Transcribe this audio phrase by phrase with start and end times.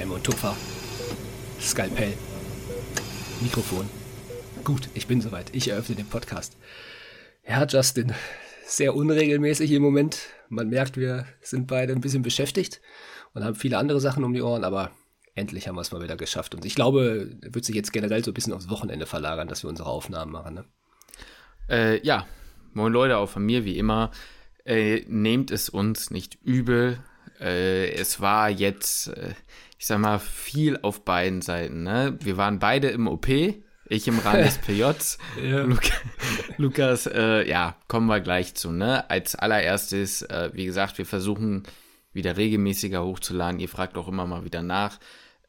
[0.00, 0.56] Klemme und Tupfer.
[1.60, 2.14] Skalpell.
[3.42, 3.86] Mikrofon.
[4.64, 5.54] Gut, ich bin soweit.
[5.54, 6.56] Ich eröffne den Podcast.
[7.46, 8.14] Ja, Justin,
[8.64, 10.20] sehr unregelmäßig im Moment.
[10.48, 12.80] Man merkt, wir sind beide ein bisschen beschäftigt
[13.34, 14.90] und haben viele andere Sachen um die Ohren, aber
[15.34, 16.54] endlich haben wir es mal wieder geschafft.
[16.54, 19.68] Und ich glaube, wird sich jetzt generell so ein bisschen aufs Wochenende verlagern, dass wir
[19.68, 20.54] unsere Aufnahmen machen.
[20.54, 20.64] Ne?
[21.68, 22.26] Äh, ja,
[22.72, 24.12] moin Leute, auch von mir wie immer.
[24.64, 27.00] Äh, nehmt es uns nicht übel.
[27.38, 29.34] Äh, es war jetzt, äh,
[29.80, 31.84] ich sag mal, viel auf beiden Seiten.
[31.84, 32.18] Ne?
[32.20, 33.28] Wir waren beide im OP.
[33.28, 35.18] Ich im Rahmen des PJs.
[35.42, 35.62] ja.
[35.62, 35.94] Luca,
[36.58, 38.72] Lukas, äh, ja, kommen wir gleich zu.
[38.72, 39.08] Ne?
[39.08, 41.62] Als allererstes, äh, wie gesagt, wir versuchen
[42.12, 43.58] wieder regelmäßiger hochzuladen.
[43.58, 45.00] Ihr fragt auch immer mal wieder nach.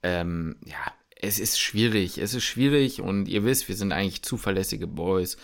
[0.01, 2.17] Ähm, ja, es ist schwierig.
[2.17, 5.35] Es ist schwierig und ihr wisst, wir sind eigentlich zuverlässige Boys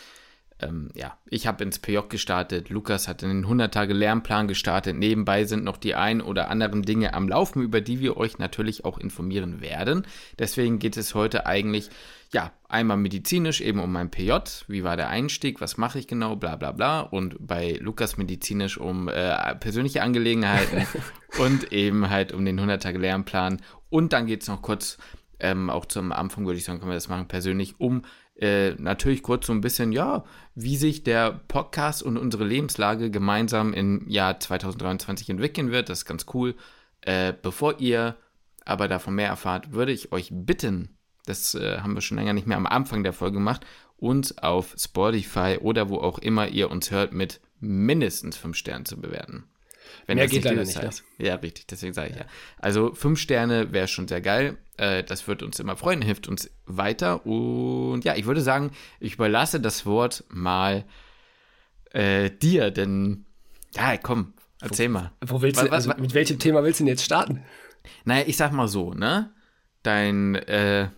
[0.60, 5.78] ähm, ja, ich habe ins PJ gestartet, Lukas hat den 100-Tage-Lernplan gestartet, nebenbei sind noch
[5.78, 10.08] die ein oder anderen Dinge am Laufen, über die wir euch natürlich auch informieren werden.
[10.40, 11.90] Deswegen geht es heute eigentlich,
[12.34, 14.34] ja, einmal medizinisch eben um mein PJ,
[14.68, 17.02] wie war der Einstieg, was mache ich genau, bla bla bla.
[17.02, 20.88] Und bei Lukas medizinisch um äh, persönliche Angelegenheiten
[21.40, 24.98] und eben halt um den 100-Tage-Lernplan und dann geht es noch kurz
[25.40, 28.02] ähm, auch zum Anfang würde ich sagen, können wir das machen, persönlich um
[28.40, 30.24] äh, natürlich kurz so ein bisschen, ja,
[30.56, 35.90] wie sich der Podcast und unsere Lebenslage gemeinsam im Jahr 2023 entwickeln wird.
[35.90, 36.56] Das ist ganz cool.
[37.02, 38.16] Äh, bevor ihr
[38.66, 42.48] aber davon mehr erfahrt, würde ich euch bitten, das äh, haben wir schon länger nicht
[42.48, 43.66] mehr am Anfang der Folge gemacht,
[43.98, 49.00] uns auf Spotify oder wo auch immer ihr uns hört, mit mindestens 5 Sternen zu
[49.00, 49.46] bewerten.
[50.06, 50.78] Wenn Mehr geht leider nicht.
[50.78, 51.04] Heißt.
[51.18, 52.26] Ja, richtig, deswegen sage ich ja.
[52.58, 54.58] Also fünf Sterne wäre schon sehr geil.
[54.78, 57.26] Äh, das wird uns immer freuen, hilft uns weiter.
[57.26, 60.86] Und ja, ich würde sagen, ich überlasse das Wort mal
[61.92, 63.26] äh, dir, denn
[63.76, 65.12] ja, komm, erzähl wo, mal.
[65.26, 67.44] Wo willst du, also, mit welchem Thema willst du denn jetzt starten?
[68.06, 69.32] Naja, ich sag mal so, ne?
[69.84, 70.90] Dein äh,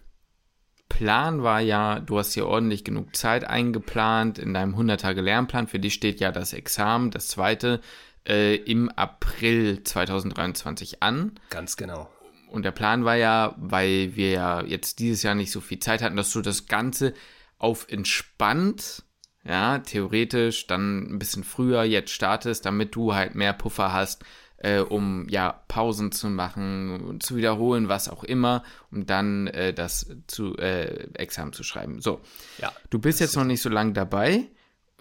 [0.90, 5.68] Plan war ja, du hast hier ordentlich genug Zeit eingeplant in deinem 100-Tage-Lernplan.
[5.68, 7.80] Für dich steht ja das Examen, das zweite
[8.28, 11.40] äh, im April 2023 an.
[11.50, 12.10] Ganz genau.
[12.50, 16.02] Und der Plan war ja, weil wir ja jetzt dieses Jahr nicht so viel Zeit
[16.02, 17.14] hatten, dass du das Ganze
[17.58, 19.04] auf entspannt,
[19.44, 24.24] ja, theoretisch dann ein bisschen früher jetzt startest, damit du halt mehr Puffer hast,
[24.58, 30.08] äh, um ja Pausen zu machen, zu wiederholen, was auch immer, um dann äh, das
[30.28, 32.02] zu äh, Examen zu schreiben.
[32.02, 32.22] So,
[32.58, 34.48] ja, du bist jetzt noch nicht so lange dabei.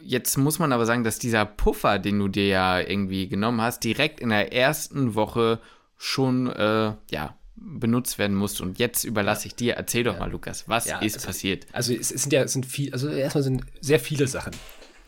[0.02, 3.84] Jetzt muss man aber sagen, dass dieser Puffer, den du dir ja irgendwie genommen hast,
[3.84, 5.60] direkt in der ersten Woche
[5.96, 8.60] schon äh, ja benutzt werden muss.
[8.60, 9.74] Und jetzt überlasse ich dir.
[9.74, 10.20] Erzähl doch ja.
[10.20, 11.66] mal, Lukas, was ja, ist also, passiert?
[11.72, 14.52] Also es, es sind ja sind viel, also erstmal sind sehr viele Sachen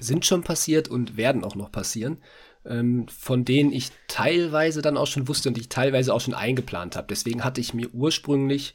[0.01, 2.19] sind schon passiert und werden auch noch passieren,
[2.65, 6.97] ähm, von denen ich teilweise dann auch schon wusste und ich teilweise auch schon eingeplant
[6.97, 7.07] habe.
[7.09, 8.75] Deswegen hatte ich mir ursprünglich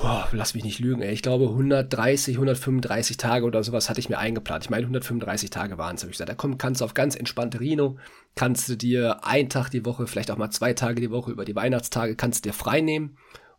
[0.00, 1.12] boah, lass mich nicht lügen, ey.
[1.12, 4.64] Ich glaube 130, 135 Tage oder sowas hatte ich mir eingeplant.
[4.64, 6.30] Ich meine 135 Tage waren es, habe ich gesagt.
[6.30, 7.96] Da komm, kannst du auf ganz entspannte Rino,
[8.34, 11.44] kannst du dir einen Tag die Woche, vielleicht auch mal zwei Tage die Woche über
[11.44, 13.16] die Weihnachtstage, kannst du dir frei nehmen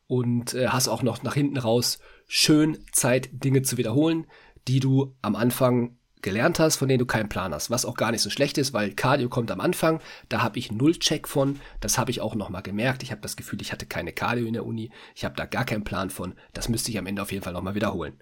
[0.08, 4.26] und äh, hast auch noch nach hinten raus schön Zeit, Dinge zu wiederholen,
[4.68, 8.12] die du am Anfang gelernt hast, von denen du keinen Plan hast, was auch gar
[8.12, 11.60] nicht so schlecht ist, weil Cardio kommt am Anfang, da habe ich null Check von,
[11.80, 14.54] das habe ich auch nochmal gemerkt, ich habe das Gefühl, ich hatte keine Cardio in
[14.54, 17.32] der Uni, ich habe da gar keinen Plan von, das müsste ich am Ende auf
[17.32, 18.22] jeden Fall nochmal wiederholen.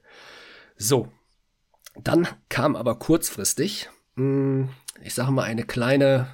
[0.77, 1.11] So,
[1.95, 4.69] dann kam aber kurzfristig, hm,
[5.01, 6.27] ich sage mal eine kleine,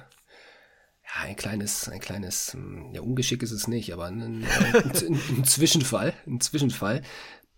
[1.04, 5.20] ja, ein kleines, ein kleines, hm, ja, Ungeschick ist es nicht, aber ein, ein, ein,
[5.38, 7.02] ein Zwischenfall, ein Zwischenfall,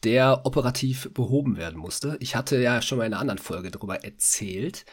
[0.04, 2.16] der operativ behoben werden musste.
[2.20, 4.84] Ich hatte ja schon mal in einer anderen Folge darüber erzählt,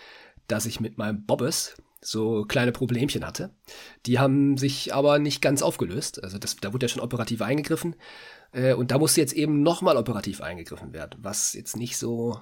[0.47, 3.52] dass ich mit meinem Bobbes so kleine Problemchen hatte.
[4.06, 6.24] Die haben sich aber nicht ganz aufgelöst.
[6.24, 7.96] Also das, da wurde ja schon operativ eingegriffen.
[8.52, 12.40] Äh, und da musste jetzt eben nochmal operativ eingegriffen werden, was jetzt nicht so,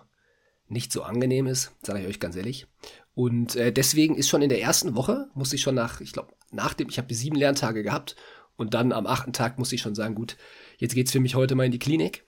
[0.67, 2.67] nicht so angenehm ist, sage ich euch ganz ehrlich.
[3.13, 6.33] Und äh, deswegen ist schon in der ersten Woche, musste ich schon nach, ich glaube,
[6.51, 8.15] nach dem, ich habe sieben Lerntage gehabt
[8.55, 10.37] und dann am achten Tag musste ich schon sagen, gut,
[10.77, 12.25] jetzt geht's für mich heute mal in die Klinik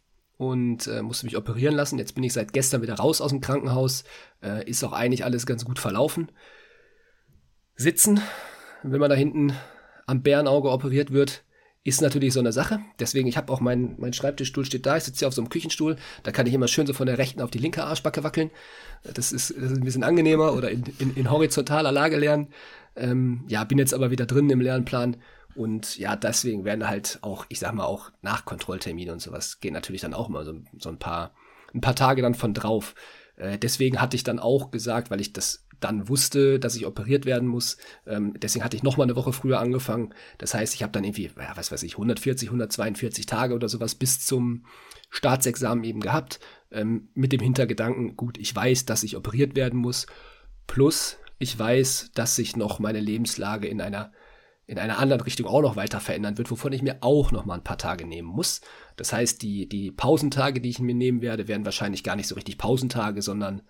[0.50, 2.00] und äh, musste mich operieren lassen.
[2.00, 4.04] Jetzt bin ich seit gestern wieder raus aus dem Krankenhaus.
[4.42, 6.32] Äh, ist auch eigentlich alles ganz gut verlaufen.
[7.76, 8.22] Sitzen,
[8.84, 9.54] wenn man da hinten
[10.06, 11.44] am Bärenauge operiert wird,
[11.86, 12.80] ist natürlich so eine Sache.
[13.00, 14.96] Deswegen, ich habe auch mein, mein Schreibtischstuhl steht da.
[14.96, 15.98] Ich sitze hier auf so einem Küchenstuhl.
[16.24, 18.52] Da kann ich immer schön so von der rechten auf die linke Arschbacke wackeln.
[19.04, 22.48] Das ist, das ist ein bisschen angenehmer oder in, in, in horizontaler Lage lernen.
[22.96, 25.18] Ähm, ja, bin jetzt aber wieder drin im Lernplan
[25.56, 30.02] und ja, deswegen werden halt auch, ich sag mal, auch Nachkontrolltermine und sowas gehen natürlich
[30.02, 31.34] dann auch mal so, so ein paar,
[31.74, 32.96] ein paar Tage dann von drauf.
[33.36, 37.26] Äh, deswegen hatte ich dann auch gesagt, weil ich das dann wusste, dass ich operiert
[37.26, 37.78] werden muss.
[38.08, 40.14] Ähm, deswegen hatte ich noch mal eine Woche früher angefangen.
[40.38, 43.96] Das heißt, ich habe dann irgendwie, ja, was weiß ich, 140, 142 Tage oder sowas
[43.96, 44.66] bis zum
[45.10, 46.40] Staatsexamen eben gehabt.
[46.72, 50.08] Ähm, mit dem Hintergedanken, gut, ich weiß, dass ich operiert werden muss.
[50.68, 54.14] Plus, ich weiß, dass sich noch meine Lebenslage in einer
[54.74, 57.56] in einer anderen Richtung auch noch weiter verändern wird, wovon ich mir auch noch mal
[57.56, 58.62] ein paar Tage nehmen muss.
[58.98, 62.36] Das heißt, die, die Pausentage, die ich mir nehmen werde, werden wahrscheinlich gar nicht so
[62.36, 63.62] richtig Pausentage, sondern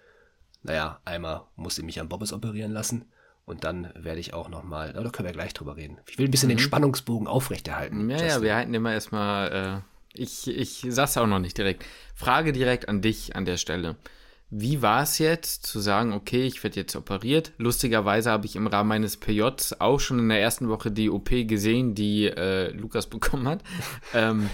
[0.64, 3.06] naja, einmal muss ich mich am Bobbes operieren lassen.
[3.46, 5.98] Und dann werde ich auch noch mal, da können wir gleich drüber reden.
[6.10, 6.54] Ich will ein bisschen mhm.
[6.54, 8.10] den Spannungsbogen aufrechterhalten.
[8.10, 8.30] Ja, Justin.
[8.30, 9.84] ja, wir halten immer erstmal,
[10.16, 11.84] äh, ich, ich sag's auch noch nicht direkt.
[12.16, 13.98] Frage direkt an dich an der Stelle.
[14.56, 17.54] Wie war es jetzt zu sagen, okay, ich werde jetzt operiert?
[17.58, 21.30] Lustigerweise habe ich im Rahmen meines PJs auch schon in der ersten Woche die OP
[21.48, 23.64] gesehen, die äh, Lukas bekommen hat.
[24.14, 24.50] ähm,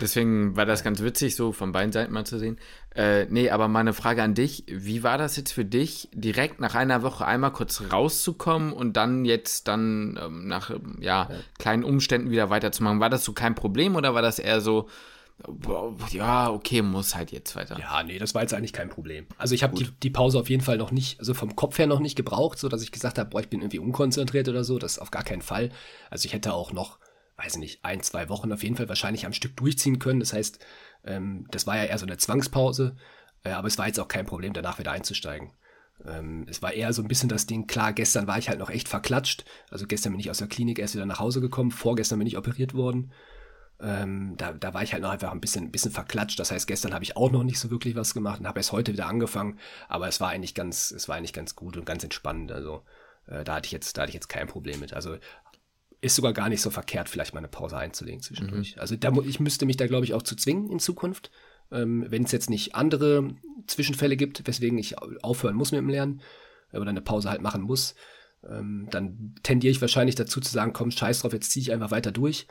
[0.00, 2.58] Deswegen war das ganz witzig, so von beiden Seiten mal zu sehen.
[2.94, 6.74] Äh, nee, aber meine Frage an dich: Wie war das jetzt für dich, direkt nach
[6.74, 10.70] einer Woche einmal kurz rauszukommen und dann jetzt dann ähm, nach
[11.00, 13.00] ja, kleinen Umständen wieder weiterzumachen?
[13.00, 14.88] War das so kein Problem oder war das eher so,
[16.10, 17.78] ja, okay, muss halt jetzt weiter.
[17.78, 19.26] Ja, nee, das war jetzt eigentlich kein Problem.
[19.38, 21.86] Also ich habe die, die Pause auf jeden Fall noch nicht, also vom Kopf her
[21.86, 24.78] noch nicht gebraucht, so dass ich gesagt habe, boah, ich bin irgendwie unkonzentriert oder so.
[24.78, 25.70] Das auf gar keinen Fall.
[26.10, 26.98] Also ich hätte auch noch
[27.36, 30.20] weiß nicht, ein, zwei Wochen auf jeden Fall wahrscheinlich am Stück durchziehen können.
[30.20, 30.64] Das heißt,
[31.04, 32.96] ähm, das war ja eher so eine Zwangspause,
[33.42, 35.50] äh, aber es war jetzt auch kein Problem, danach wieder einzusteigen.
[36.06, 38.70] Ähm, es war eher so ein bisschen das Ding, klar, gestern war ich halt noch
[38.70, 39.44] echt verklatscht.
[39.70, 42.38] Also gestern bin ich aus der Klinik erst wieder nach Hause gekommen, vorgestern bin ich
[42.38, 43.12] operiert worden.
[43.80, 46.38] Ähm, da, da war ich halt noch einfach ein bisschen, ein bisschen verklatscht.
[46.38, 48.72] Das heißt, gestern habe ich auch noch nicht so wirklich was gemacht und habe erst
[48.72, 49.58] heute wieder angefangen.
[49.88, 52.52] Aber es war eigentlich ganz, es war eigentlich ganz gut und ganz entspannend.
[52.52, 52.82] Also
[53.26, 54.94] äh, da hatte ich jetzt, da hatte ich jetzt kein Problem mit.
[54.94, 55.16] Also
[56.00, 58.76] ist sogar gar nicht so verkehrt, vielleicht mal eine Pause einzulegen zwischendurch.
[58.76, 58.80] Mhm.
[58.80, 61.30] Also da, ich müsste mich da, glaube ich, auch zu zwingen in Zukunft.
[61.72, 63.30] Ähm, Wenn es jetzt nicht andere
[63.66, 66.20] Zwischenfälle gibt, weswegen ich aufhören muss mit dem Lernen
[66.72, 67.94] oder eine Pause halt machen muss,
[68.46, 71.90] ähm, dann tendiere ich wahrscheinlich dazu zu sagen, komm, scheiß drauf, jetzt ziehe ich einfach
[71.90, 72.46] weiter durch.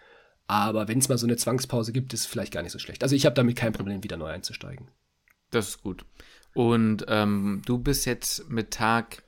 [0.47, 3.03] Aber wenn es mal so eine Zwangspause gibt, ist es vielleicht gar nicht so schlecht.
[3.03, 4.89] Also ich habe damit kein Problem, wieder neu einzusteigen.
[5.51, 6.05] Das ist gut.
[6.53, 9.23] Und ähm, du bist jetzt mit Tag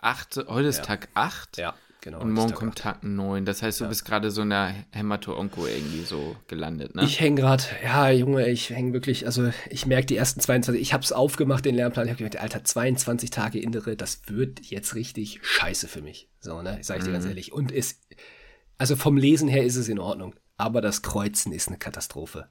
[0.00, 0.84] 8, heute ist ja.
[0.84, 1.58] Tag 8.
[1.58, 1.74] Ja.
[2.02, 3.44] Genau, und morgen kommt Tag 9.
[3.44, 3.88] Das heißt, du ja.
[3.88, 7.04] bist gerade so in der Hämato-Onko irgendwie so gelandet, ne?
[7.04, 10.94] Ich hänge gerade, ja, Junge, ich hänge wirklich, also ich merke die ersten 22, ich
[10.94, 14.94] habe es aufgemacht, den Lernplan, ich habe gemerkt, Alter, 22 Tage Innere, das wird jetzt
[14.94, 16.30] richtig scheiße für mich.
[16.40, 16.78] So, ne?
[16.80, 17.32] Sag ich dir ganz mhm.
[17.32, 17.52] ehrlich.
[17.52, 18.00] Und es,
[18.78, 22.48] also vom Lesen her ist es in Ordnung, aber das Kreuzen ist eine Katastrophe.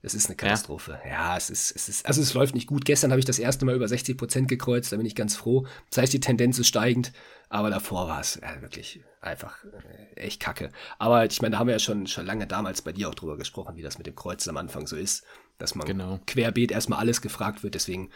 [0.00, 1.00] Es ist eine Katastrophe.
[1.04, 2.84] Ja, ja es, ist, es ist, also es läuft nicht gut.
[2.84, 5.66] Gestern habe ich das erste Mal über 60 Prozent gekreuzt, da bin ich ganz froh.
[5.90, 7.12] Das heißt, die Tendenz ist steigend,
[7.48, 10.70] aber davor war es ja, wirklich einfach äh, echt kacke.
[11.00, 13.36] Aber ich meine, da haben wir ja schon, schon lange damals bei dir auch drüber
[13.36, 15.24] gesprochen, wie das mit dem Kreuzen am Anfang so ist,
[15.58, 16.20] dass man genau.
[16.26, 17.74] querbeet erstmal alles gefragt wird.
[17.74, 18.10] Deswegen,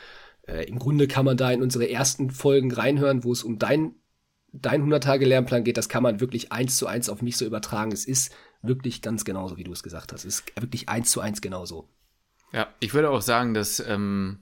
[0.46, 3.96] äh, im Grunde kann man da in unsere ersten Folgen reinhören, wo es um dein
[4.52, 7.90] dein 100-Tage-Lernplan geht, das kann man wirklich eins zu eins auf mich so übertragen.
[7.90, 10.25] Es ist wirklich ganz genauso, wie du es gesagt hast.
[10.25, 11.88] Es ist wirklich eins zu eins genauso.
[12.53, 14.41] Ja, ich würde auch sagen, das ähm,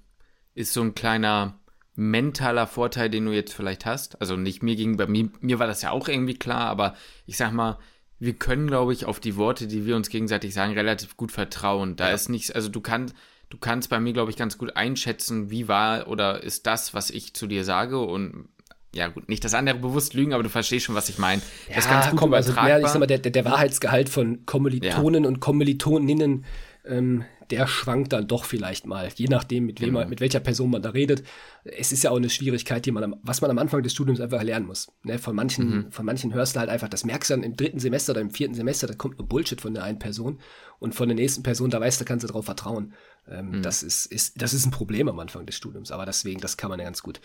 [0.55, 1.59] ist so ein kleiner
[1.95, 4.21] mentaler Vorteil, den du jetzt vielleicht hast.
[4.21, 6.95] Also nicht mir gegenüber, mir, mir war das ja auch irgendwie klar, aber
[7.27, 7.79] ich sag mal,
[8.19, 11.97] wir können, glaube ich, auf die Worte, die wir uns gegenseitig sagen, relativ gut vertrauen.
[11.97, 12.15] Da ja.
[12.15, 13.15] ist nichts, also du kannst,
[13.49, 17.11] du kannst bei mir, glaube ich, ganz gut einschätzen, wie war oder ist das, was
[17.11, 18.49] ich zu dir sage und
[18.95, 21.43] ja gut, nicht das andere bewusst lügen, aber du verstehst schon, was ich meine.
[21.69, 24.45] Ja, das ist ganz gut komm, also mehr, ich sag mal, der, der Wahrheitsgehalt von
[24.47, 25.29] Kommilitonen ja.
[25.29, 26.45] und Kommilitoninnen,
[26.85, 30.01] ähm, der schwankt dann doch vielleicht mal, je nachdem, mit, wem genau.
[30.01, 31.25] man, mit welcher Person man da redet.
[31.65, 34.21] Es ist ja auch eine Schwierigkeit, die man am, was man am Anfang des Studiums
[34.21, 34.93] einfach lernen muss.
[35.03, 35.19] Ne?
[35.19, 35.93] Von, manchen, mhm.
[35.93, 38.31] von manchen hörst du halt einfach, das merkst du dann im dritten Semester oder im
[38.31, 40.39] vierten Semester, da kommt nur Bullshit von der einen Person
[40.79, 42.93] und von der nächsten Person, da weißt du, kannst du drauf vertrauen.
[43.29, 43.63] Ähm, mhm.
[43.63, 46.71] das, ist, ist, das ist ein Problem am Anfang des Studiums, aber deswegen, das kann
[46.71, 47.21] man ja ganz gut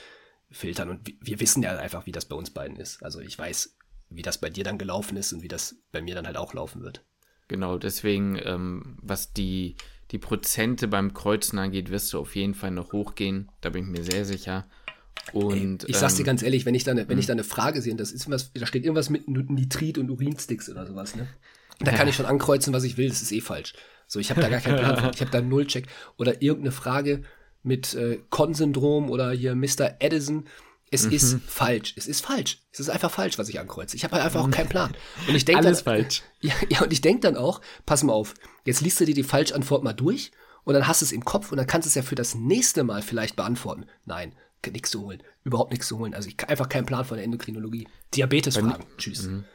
[0.55, 0.89] filtern.
[0.89, 3.03] Und wir wissen ja einfach, wie das bei uns beiden ist.
[3.03, 3.75] Also ich weiß,
[4.09, 6.53] wie das bei dir dann gelaufen ist und wie das bei mir dann halt auch
[6.53, 7.03] laufen wird.
[7.47, 9.75] Genau, deswegen, ähm, was die,
[10.11, 13.51] die Prozente beim Kreuzen angeht, wirst du auf jeden Fall noch hochgehen.
[13.61, 14.67] Da bin ich mir sehr sicher.
[15.33, 17.27] Und, Ey, ich sag's dir ähm, ganz ehrlich, wenn ich da eine, wenn ich hm.
[17.27, 20.85] da eine Frage sehe, das ist was, da steht irgendwas mit Nitrit und Urinsticks oder
[20.85, 21.27] sowas, ne?
[21.79, 23.73] Da kann ich schon ankreuzen, was ich will, das ist eh falsch.
[24.07, 25.87] So, ich habe da gar keinen Plan, ich habe da null Check.
[26.17, 27.23] Oder irgendeine Frage,
[27.65, 29.95] mit äh, Con-Syndrom oder hier Mr.
[29.99, 30.45] Edison.
[30.91, 31.11] Es mhm.
[31.11, 31.93] ist falsch.
[31.97, 32.61] Es ist falsch.
[32.71, 33.95] Es ist einfach falsch, was ich ankreuze.
[33.95, 34.95] Ich habe halt einfach auch keinen Plan.
[35.27, 36.23] Und ich denke Alles dann, falsch.
[36.41, 39.23] Ja, ja und ich denke dann auch, pass mal auf, jetzt liest du dir die
[39.23, 40.31] Falschantwort mal durch
[40.63, 42.35] und dann hast du es im Kopf und dann kannst du es ja für das
[42.35, 43.85] nächste Mal vielleicht beantworten.
[44.05, 44.33] Nein,
[44.71, 45.21] nichts zu holen.
[45.43, 46.13] Überhaupt nichts zu holen.
[46.13, 47.87] Also ich einfach keinen Plan von der Endokrinologie.
[48.13, 48.83] Diabetes fragen.
[48.97, 49.23] Tschüss.
[49.23, 49.45] Mhm.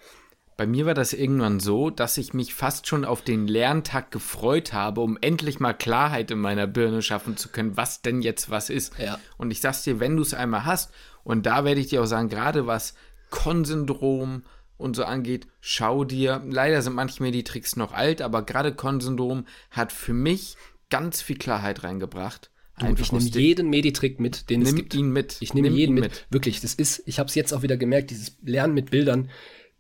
[0.60, 4.74] Bei mir war das irgendwann so, dass ich mich fast schon auf den Lerntag gefreut
[4.74, 8.68] habe, um endlich mal Klarheit in meiner Birne schaffen zu können, was denn jetzt was
[8.68, 8.92] ist.
[8.98, 9.18] Ja.
[9.38, 10.92] Und ich sag's dir, wenn du es einmal hast,
[11.24, 12.92] und da werde ich dir auch sagen, gerade was
[13.30, 14.42] Konsyndrom
[14.76, 18.74] und so angeht, schau dir, leider sind manche mir die Tricks noch alt, aber gerade
[18.74, 20.58] Konsyndrom hat für mich
[20.90, 22.50] ganz viel Klarheit reingebracht.
[22.74, 24.92] Einfach ich nehme jeden Meditrick mit, den nimm es gibt.
[24.92, 25.38] ihn mit.
[25.40, 26.26] Ich nehme Nimm jeden ihn mit.
[26.28, 29.30] Wirklich, das ist, ich habe es jetzt auch wieder gemerkt, dieses Lernen mit Bildern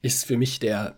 [0.02, 0.96] ist für mich der,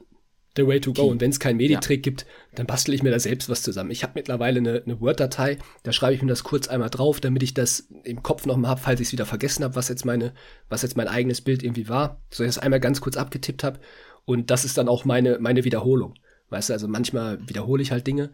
[0.57, 1.05] der Way to go.
[1.05, 3.91] Und wenn es keinen Meditrick gibt, dann bastel ich mir da selbst was zusammen.
[3.91, 7.43] Ich habe mittlerweile eine, eine Word-Datei, da schreibe ich mir das kurz einmal drauf, damit
[7.43, 10.35] ich das im Kopf nochmal habe, falls ich es wieder vergessen habe, was jetzt meine,
[10.69, 13.81] was jetzt mein eigenes Bild irgendwie war, so ich es einmal ganz kurz abgetippt habe.
[14.25, 16.15] Und das ist dann auch meine, meine Wiederholung.
[16.51, 18.33] Weißt du, also manchmal wiederhole ich halt Dinge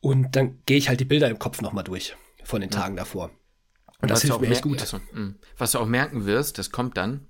[0.00, 3.30] und dann gehe ich halt die Bilder im Kopf nochmal durch von den Tagen davor.
[4.00, 4.84] Und das hilft mir echt gut.
[5.12, 5.34] Mh.
[5.58, 7.28] was du auch merken wirst, das kommt dann,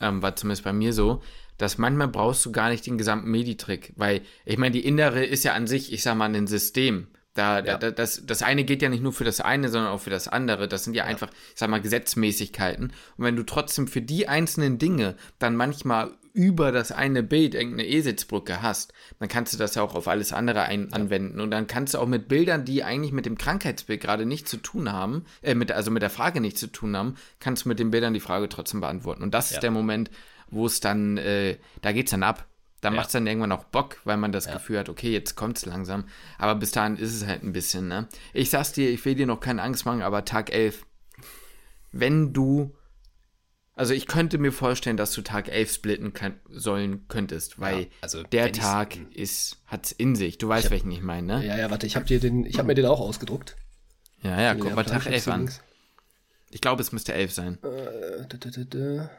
[0.00, 1.22] ähm, war zumindest bei mir so,
[1.60, 5.44] dass manchmal brauchst du gar nicht den gesamten Medi-Trick, weil ich meine, die innere ist
[5.44, 7.08] ja an sich, ich sag mal, ein System.
[7.34, 7.78] Da, Ja.
[7.78, 10.26] da, das, das eine geht ja nicht nur für das eine, sondern auch für das
[10.26, 10.66] andere.
[10.68, 12.92] Das sind ja, einfach, ich sag mal, Gesetzmäßigkeiten.
[13.16, 17.88] Und wenn du trotzdem für die einzelnen Dinge dann manchmal über das eine Bild irgendeine
[17.88, 21.40] E-Sitzbrücke hast, dann kannst du das ja auch auf alles andere ein anwenden.
[21.40, 24.56] Und dann kannst du auch mit Bildern, die eigentlich mit dem Krankheitsbild gerade nichts zu
[24.58, 27.80] tun haben, äh, mit, also mit der Frage nichts zu tun haben, kannst du mit
[27.80, 29.22] den Bildern die Frage trotzdem beantworten.
[29.24, 29.56] Und das Ja.
[29.56, 30.10] ist der Moment,
[30.50, 32.46] wo es dann, äh, da geht's dann ab.
[32.80, 32.94] Da Ja.
[32.96, 36.04] macht's dann irgendwann auch Bock, weil man das Gefühl hat, okay, jetzt kommt's langsam.
[36.38, 38.08] Aber bis dahin ist es halt ein bisschen, ne?
[38.32, 40.86] Ich sag's dir, ich will dir noch keine Angst machen, aber Tag 11,
[41.92, 42.74] wenn du,
[43.74, 47.86] also ich könnte mir vorstellen, dass du Tag 11 splitten kann, sollen könntest, weil Ja,
[48.00, 50.38] also der Tag ist, hat's in sich.
[50.38, 51.46] Du weißt, welchen ich meine, ne?
[51.46, 53.56] Ja, ja, warte, ich habe dir den, ich habe mir den auch ausgedruckt.
[54.22, 55.50] Ja, ja, guck mal Tag 11 an.
[56.50, 57.58] Ich glaube, es müsste 11 sein.
[57.62, 59.10] Äh, da, da, da,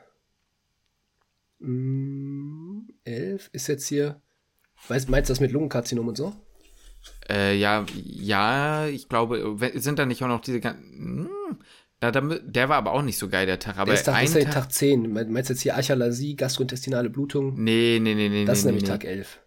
[1.61, 1.67] da.
[1.67, 4.21] Mm, elf ist jetzt hier.
[4.87, 6.33] Weißt, meinst du das mit Lungenkarzinom und so?
[7.29, 11.27] Äh, ja, ja, ich glaube, sind da nicht auch noch diese ganzen.
[11.27, 11.29] Hm,
[11.99, 13.77] da, da, der war aber auch nicht so geil, der Tag.
[13.77, 15.11] Aber Der ist, Tag, ist ja Tag, Tag 10.
[15.13, 17.53] Me- Meinst du jetzt hier Achalasie, gastrointestinale Blutung?
[17.63, 18.45] Nee, nee, nee, nee.
[18.45, 18.89] Das ist nee, nämlich nee.
[18.89, 19.39] Tag 11.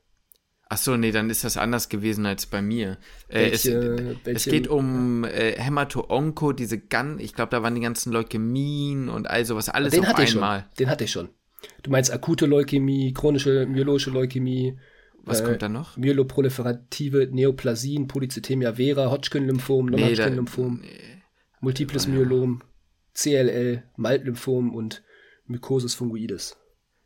[0.68, 2.96] Ach so, nee, dann ist das anders gewesen als bei mir.
[3.28, 3.78] Äh, es, Welche-
[4.12, 9.08] es welche- geht um äh, Hämato-Onko, diese Gan, ich glaube, da waren die ganzen Leukämien
[9.08, 10.60] und all sowas, alles Den auf hatte ich einmal.
[10.60, 10.68] schon.
[10.78, 11.28] Den hatte ich schon.
[11.82, 14.78] Du meinst akute Leukämie, chronische myologische Leukämie,
[15.24, 15.96] Was äh, kommt da noch?
[15.96, 20.82] myeloproliferative Neoplasien, Polycythemia vera, Hodgkin-Lymphom, Nee, da- Non-Hodgkin-Lymphom,
[21.60, 22.62] multiples Myelom,
[23.14, 25.02] CLL, Maltlymphom und
[25.46, 26.56] Mycosis fungoides.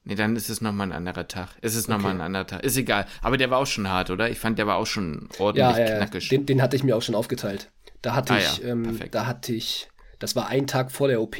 [0.05, 1.51] Nee, dann ist es nochmal ein anderer Tag.
[1.61, 2.21] Es ist nochmal Okay.
[2.21, 2.65] ein anderer Tag.
[2.65, 3.05] Ist egal.
[3.21, 4.31] Aber der war auch schon hart, oder?
[4.31, 5.97] Ich fand, der war auch schon ordentlich ja, ja.
[5.97, 6.29] knackig.
[6.31, 7.71] Den, den hatte ich mir auch schon aufgeteilt.
[8.01, 9.89] Da hatte Ah ich, ja, ähm, da hatte ich,
[10.19, 11.37] das war ein Tag vor der OP.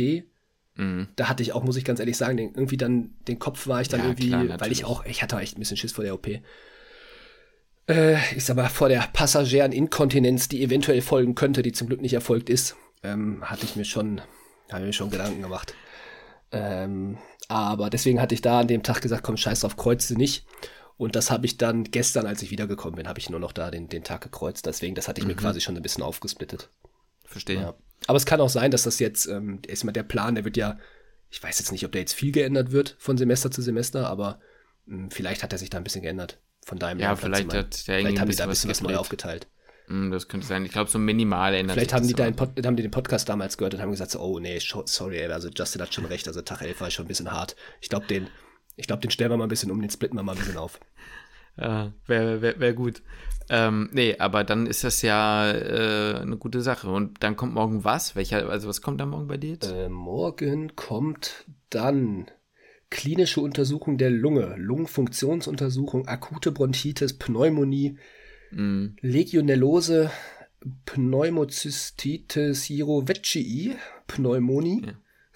[0.79, 1.09] Mhm.
[1.17, 3.81] Da hatte ich auch, muss ich ganz ehrlich sagen, den, irgendwie dann, den Kopf war
[3.83, 6.05] ich dann Ja, irgendwie, klar, weil ich auch, ich hatte echt ein bisschen Schiss vor
[6.05, 6.29] der OP.
[7.89, 12.01] Äh, ich sag mal, vor der passagieren Inkontinenz, die eventuell folgen könnte, die zum Glück
[12.01, 14.21] nicht erfolgt ist, ähm, hatte ich mir schon,
[14.71, 15.75] habe mir schon Gedanken gemacht.
[16.53, 17.19] Ähm,
[17.49, 20.47] aber deswegen hatte ich da an dem Tag gesagt, komm, scheiß drauf, kreuze nicht.
[20.97, 23.71] Und das habe ich dann gestern, als ich wiedergekommen bin, habe ich nur noch da
[23.71, 24.67] den, den Tag gekreuzt.
[24.67, 25.39] Deswegen, das hatte ich mir Mhm.
[25.39, 26.71] quasi schon ein bisschen aufgesplittet.
[27.25, 27.61] Verstehe.
[27.61, 27.75] Ja.
[28.09, 30.79] Aber es kann auch sein, dass das jetzt, ähm, erstmal der Plan, der wird ja,
[31.31, 34.41] ich weiß jetzt nicht, ob der jetzt viel geändert wird von Semester zu Semester, aber
[34.87, 37.99] mh, vielleicht hat er sich da ein bisschen geändert von deinem Ja, vielleicht hat der
[38.01, 39.47] Vielleicht haben die da ein bisschen bisschen was neu aufgeteilt.
[39.89, 40.65] Mm, Das könnte sein.
[40.65, 42.09] Ich glaube, so minimal ändert Vielleicht sich haben das
[42.55, 45.19] die, da haben die den Podcast damals gehört und haben gesagt, so, oh nee, sorry,
[45.19, 47.57] ey, also Justin hat schon recht, also Tag 11 war schon ein bisschen hart.
[47.83, 48.29] Ich glaube, den,
[48.77, 50.57] ich glaube, den stellen wir mal ein bisschen um, den splitten wir mal ein bisschen
[50.57, 50.81] auf.
[51.61, 53.03] Ja, wäre wär, wär gut.
[53.51, 56.91] Ähm, nee, aber dann ist das ja äh, eine gute Sache.
[56.91, 58.17] Und dann kommt morgen was?
[58.17, 59.73] Welcher, also was kommt da morgen bei dir jetzt?
[59.73, 62.27] Äh, morgen kommt dann
[62.91, 67.99] klinische Untersuchung der Lunge, Lungenfunktionsuntersuchung, akute Bronchitis, Pneumonie,
[68.51, 70.11] Mm, Legionellose,
[70.87, 73.77] Pneumozystitis Jirovecii,
[74.07, 74.83] Pneumonie,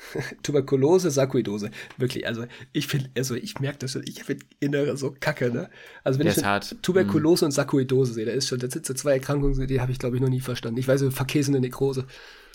[0.43, 1.71] Tuberkulose, Sarkoidose.
[1.97, 5.71] Wirklich, also ich finde, also ich merke das schon, ich finde Innere so kacke, ne?
[6.05, 6.77] Also wenn Der ich hart.
[6.83, 9.99] Tuberkulose und Sarkoidose sehe, da ist schon, das sind so zwei Erkrankungen, die habe ich
[9.99, 10.79] glaube ich noch nie verstanden.
[10.79, 12.07] Ich weiß, so verkäsende Nekrose.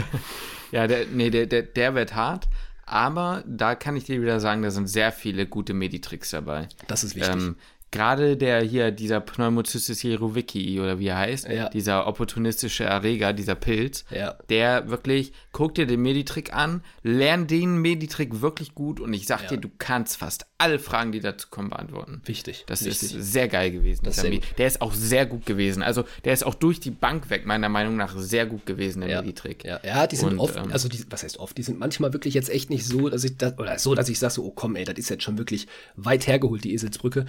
[0.72, 2.48] Ja, der, nee, der, der, der wird hart.
[2.86, 6.68] Aber da kann ich dir wieder sagen, da sind sehr viele gute Meditricks dabei.
[6.88, 7.32] Das ist wichtig.
[7.32, 7.56] Ähm,
[7.94, 11.70] gerade der hier, dieser Pneumocystis cerevicii oder wie er heißt, Ja.
[11.70, 14.36] dieser opportunistische Erreger, dieser Pilz, Ja.
[14.50, 19.44] der wirklich, guck dir den Meditrick an, lern den Meditrick wirklich gut und ich sag
[19.44, 19.50] Ja.
[19.50, 22.22] dir, du kannst fast alle Fragen, die dazu kommen, beantworten.
[22.26, 22.64] Wichtig.
[22.68, 23.16] Das wichtig.
[23.16, 24.06] ist sehr geil gewesen.
[24.06, 25.84] Ist sehr der ist auch sehr gut gewesen.
[25.84, 29.10] Also der ist auch durch die Bank weg, meiner Meinung nach, sehr gut gewesen, der
[29.10, 29.22] ja.
[29.22, 29.64] Meditrick.
[29.64, 32.12] Ja, ja, die sind Und, oft, ähm, also die, was heißt oft, die sind manchmal
[32.14, 34.52] wirklich jetzt echt nicht so, dass ich das, oder so, dass ich sage so, oh
[34.52, 37.26] komm, ey, das ist jetzt schon wirklich weit hergeholt, die Eselsbrücke.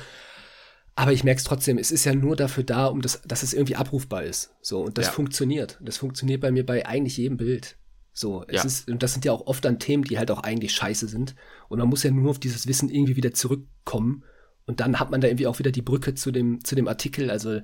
[0.96, 3.52] Aber ich merke es trotzdem, es ist ja nur dafür da, um das, dass es
[3.52, 4.54] irgendwie abrufbar ist.
[4.62, 5.12] So, und das Ja.
[5.12, 5.78] funktioniert.
[5.82, 7.76] Das funktioniert bei mir bei eigentlich jedem Bild.
[8.12, 8.64] So, es Ja.
[8.64, 11.34] ist, und das sind ja auch oft dann Themen, die halt auch eigentlich scheiße sind.
[11.68, 14.22] Und man muss ja nur auf dieses Wissen irgendwie wieder zurückkommen.
[14.66, 17.28] Und dann hat man da irgendwie auch wieder die Brücke zu dem, zu dem Artikel.
[17.28, 17.60] Also,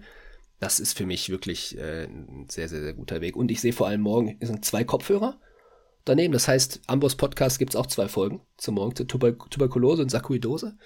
[0.58, 3.37] das ist für mich wirklich äh, ein sehr, sehr, sehr guter Weg.
[3.37, 5.40] Und ich sehe vor allem morgen sind zwei Kopfhörer
[6.04, 6.32] daneben.
[6.32, 10.10] Das heißt, Ambos Podcast gibt es auch zwei Folgen zum Morgen zur Tuber Tuberkulose und
[10.10, 10.76] Sarkoidose.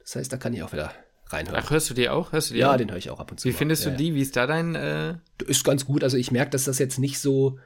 [0.00, 0.92] Das heißt, da kann ich auch wieder
[1.26, 1.60] reinhören.
[1.64, 2.32] Ach, hörst du die auch?
[2.32, 2.76] Hörst du die ja, auch?
[2.76, 3.48] den höre ich auch ab und zu.
[3.48, 3.58] Wie mal.
[3.58, 4.14] findest ja, du die?
[4.14, 4.74] Wie ist da dein.
[4.74, 5.20] Äh, Ja.
[5.46, 6.02] Ist ganz gut.
[6.04, 7.58] Also ich merke, dass das jetzt nicht so,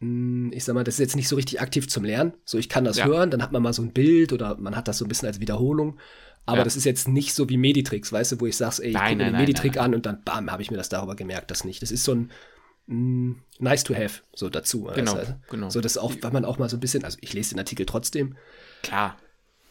[0.00, 2.34] mh, ich sag mal, das ist jetzt nicht so richtig aktiv zum Lernen.
[2.44, 3.06] So, ich kann das Ja.
[3.06, 5.28] hören, dann hat man mal so ein Bild oder man hat das so ein bisschen
[5.28, 5.98] als Wiederholung.
[6.44, 6.64] Aber Ja.
[6.64, 9.16] das ist jetzt nicht so wie Meditrix, weißt du, wo ich sage, ey, ich Nein,
[9.18, 11.16] mir nein, den nein, Meditrick nein, an und dann bam, habe ich mir das darüber
[11.16, 11.82] gemerkt, das nicht.
[11.82, 12.30] Das ist so ein
[12.86, 14.88] mh, nice to have, so dazu.
[14.94, 15.40] Genau, weißt du?
[15.50, 15.70] genau.
[15.70, 17.84] So, dass auch, weil man auch mal so ein bisschen, also ich lese den Artikel
[17.84, 18.36] trotzdem,
[18.82, 19.16] klar.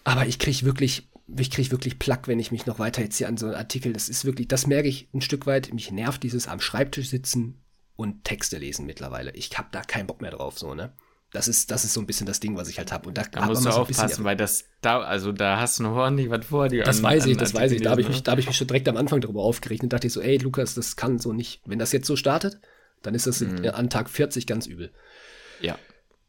[0.04, 3.28] aber ich kriege wirklich, ich kriege wirklich Plack, wenn ich mich noch weiter jetzt hier
[3.28, 6.24] an so einen Artikel, das ist wirklich, das merke ich ein Stück weit, mich nervt
[6.24, 7.62] dieses am Schreibtisch sitzen
[7.96, 9.32] und Texte lesen mittlerweile.
[9.32, 10.94] Ich habe da keinen Bock mehr drauf, so, ne?
[11.32, 13.10] Das ist, das ist so ein bisschen das Ding, was ich halt habe.
[13.10, 15.60] Und da, Da musst man du so ein bisschen- aufpassen, weil das da, also da
[15.60, 16.84] hast du noch ordentlich was vor dir.
[16.84, 17.82] Das an- weiß ich, das weiß ich.
[17.82, 19.92] Da habe ich, mich, da hab ich mich schon direkt am Anfang darüber aufgeregt und
[19.92, 21.62] dachte ich so, ey, Lukas, das kann so nicht.
[21.66, 22.60] Wenn das jetzt so startet,
[23.02, 23.66] dann ist das Mhm.
[23.74, 24.92] an Tag 40 ganz übel.
[25.62, 25.78] Ja.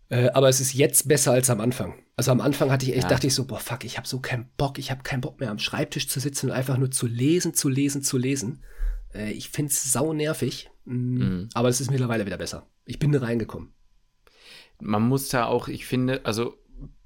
[0.09, 1.95] Äh, aber es ist jetzt besser als am Anfang.
[2.17, 3.09] Also am Anfang hatte ich echt, Ja.
[3.09, 5.51] dachte ich so, boah, fuck, ich habe so keinen Bock, ich habe keinen Bock mehr
[5.51, 8.63] am Schreibtisch zu sitzen und einfach nur zu lesen, zu lesen, zu lesen.
[9.15, 11.49] Äh, ich find's sau nervig, mm, Mhm.
[11.55, 12.67] aber es ist mittlerweile wieder besser.
[12.85, 13.73] Ich bin reingekommen.
[14.81, 16.55] man muss da auch, ich finde, also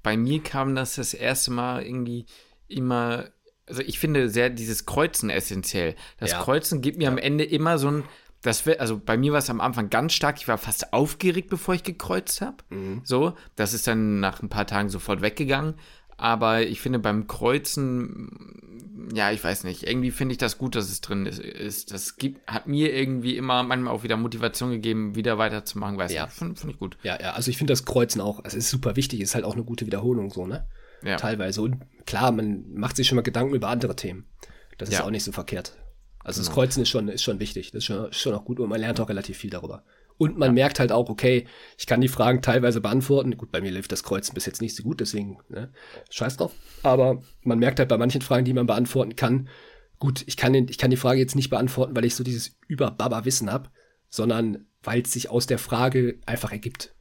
[0.03, 2.25] bei mir kam das das erste Mal irgendwie
[2.67, 3.29] immer,
[3.65, 5.95] also ich finde sehr dieses Kreuzen essentiell.
[6.17, 6.41] Das Ja.
[6.43, 8.03] Kreuzen gibt mir am Ende immer so ein,
[8.41, 11.49] das wär, also bei mir war es am Anfang ganz stark, ich war fast aufgeregt,
[11.49, 12.57] bevor ich gekreuzt habe.
[13.03, 15.75] So, das ist dann nach ein paar Tagen sofort weggegangen.
[16.17, 20.89] Aber ich finde beim Kreuzen, ja, ich weiß nicht, irgendwie finde ich das gut, dass
[20.89, 21.91] es drin ist.
[21.91, 26.25] Das gibt, hat mir irgendwie immer manchmal auch wieder Motivation gegeben, wieder weiterzumachen, weiß Ja.
[26.25, 26.97] nicht, finde find ich gut.
[27.03, 29.53] Ja, ja, also ich finde das Kreuzen auch, es ist super wichtig, ist halt auch
[29.55, 30.67] eine gute Wiederholung so, ne?
[31.03, 31.17] Ja.
[31.17, 31.61] Teilweise.
[31.63, 34.25] Und klar, man macht sich schon mal Gedanken über andere Themen.
[34.77, 35.03] Das ist Ja.
[35.05, 35.75] auch nicht so verkehrt.
[36.23, 36.55] Also das Genau.
[36.55, 37.71] Kreuzen ist schon, ist schon wichtig.
[37.71, 39.83] Das ist schon, schon auch gut und man lernt auch relativ viel darüber.
[40.17, 41.47] Und man merkt halt auch, okay,
[41.79, 43.35] ich kann die Fragen teilweise beantworten.
[43.37, 45.71] Gut, bei mir lief das Kreuzen bis jetzt nicht so gut, deswegen, ne,
[46.11, 46.51] scheiß drauf.
[46.83, 49.49] Aber man merkt halt bei manchen Fragen, die man beantworten kann,
[49.97, 52.55] gut, ich kann, den, ich kann die Frage jetzt nicht beantworten, weil ich so dieses
[52.67, 53.69] Über-Baba-Wissen habe,
[54.09, 56.93] sondern weil es sich aus der Frage einfach ergibt,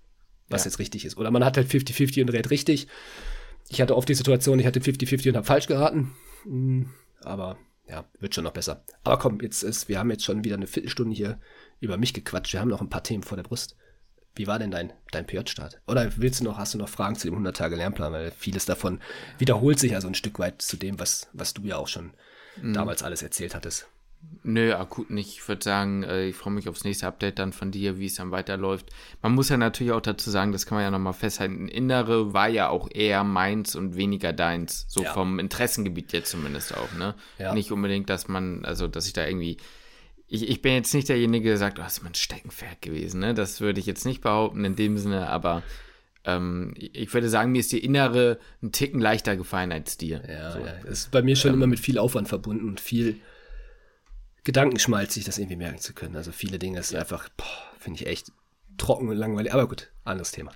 [0.49, 0.71] was Ja.
[0.71, 1.19] jetzt richtig ist.
[1.19, 2.87] Oder man hat halt 50-50 und rät richtig.
[3.69, 6.13] Ich hatte oft die Situation, ich hatte 50-50 und habe falsch geraten.
[6.45, 6.89] Hm,
[7.23, 7.59] Aber
[7.91, 8.85] ja, wird schon noch besser.
[9.03, 11.41] Aber komm, jetzt ist, wir haben jetzt schon wieder eine Viertelstunde hier
[11.81, 12.53] über mich gequatscht.
[12.53, 13.77] Wir haben noch ein paar Themen vor der Brust.
[14.37, 15.81] Wie war denn dein, dein PJ-Start?
[15.87, 18.13] Oder willst du noch, hast du noch Fragen zu dem 100-Tage-Lernplan?
[18.13, 19.01] Weil vieles davon
[19.39, 22.13] wiederholt sich ja so ein Stück weit zu dem, was, was du ja auch schon
[22.63, 23.89] damals alles erzählt hattest.
[24.43, 25.35] Nö, akut nicht.
[25.35, 28.15] Ich würde sagen, äh, ich freue mich aufs nächste Update dann von dir, wie es
[28.15, 28.87] dann weiterläuft.
[29.23, 32.49] Man muss ja natürlich auch dazu sagen, das kann man ja nochmal festhalten, Innere war
[32.49, 34.87] ja auch eher meins und weniger deins.
[34.89, 35.13] So Ja.
[35.13, 37.15] vom Interessengebiet jetzt zumindest auch, ne?
[37.39, 37.53] Ja.
[37.53, 39.59] Nicht unbedingt, dass man, also dass ich da irgendwie.
[40.33, 43.35] Ich, ich bin jetzt nicht derjenige, der sagt, oh, das ist mein Steckenpferd gewesen, ne?
[43.35, 45.63] Das würde ich jetzt nicht behaupten in dem Sinne, aber
[46.25, 50.23] ähm, ich würde sagen, mir ist die Innere ein Ticken leichter gefallen als dir.
[50.29, 50.59] Ja, so.
[50.61, 50.73] ja.
[50.85, 53.17] Das ist bei mir schon immer mit viel Aufwand verbunden und viel
[54.45, 56.17] Gedankenschmalz, sich das irgendwie merken zu können.
[56.17, 57.29] Also viele Dinge sind einfach,
[57.79, 58.33] finde ich echt
[58.79, 59.53] trocken und langweilig.
[59.53, 60.53] Aber gut, anderes Thema.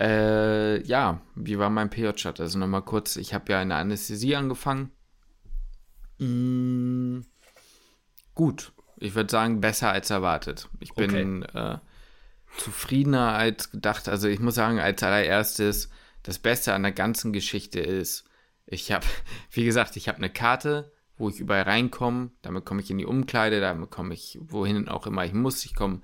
[0.00, 2.40] Äh, ja, wie war mein PJ-Start?
[2.40, 4.90] Also nochmal kurz, ich habe ja in der Anästhesie angefangen.
[6.18, 7.20] Mm,
[8.34, 10.68] gut, ich würde sagen, besser als erwartet.
[10.80, 11.78] Ich bin äh,
[12.56, 14.08] zufriedener als gedacht.
[14.08, 15.90] Also ich muss sagen, als allererstes,
[16.22, 18.24] das Beste an der ganzen Geschichte ist,
[18.66, 19.06] ich habe,
[19.50, 22.30] wie gesagt, ich habe eine Karte, wo ich überall reinkomme.
[22.42, 25.64] Damit komme ich in die Umkleide, damit komme ich wohin auch immer ich muss.
[25.64, 26.00] Ich komme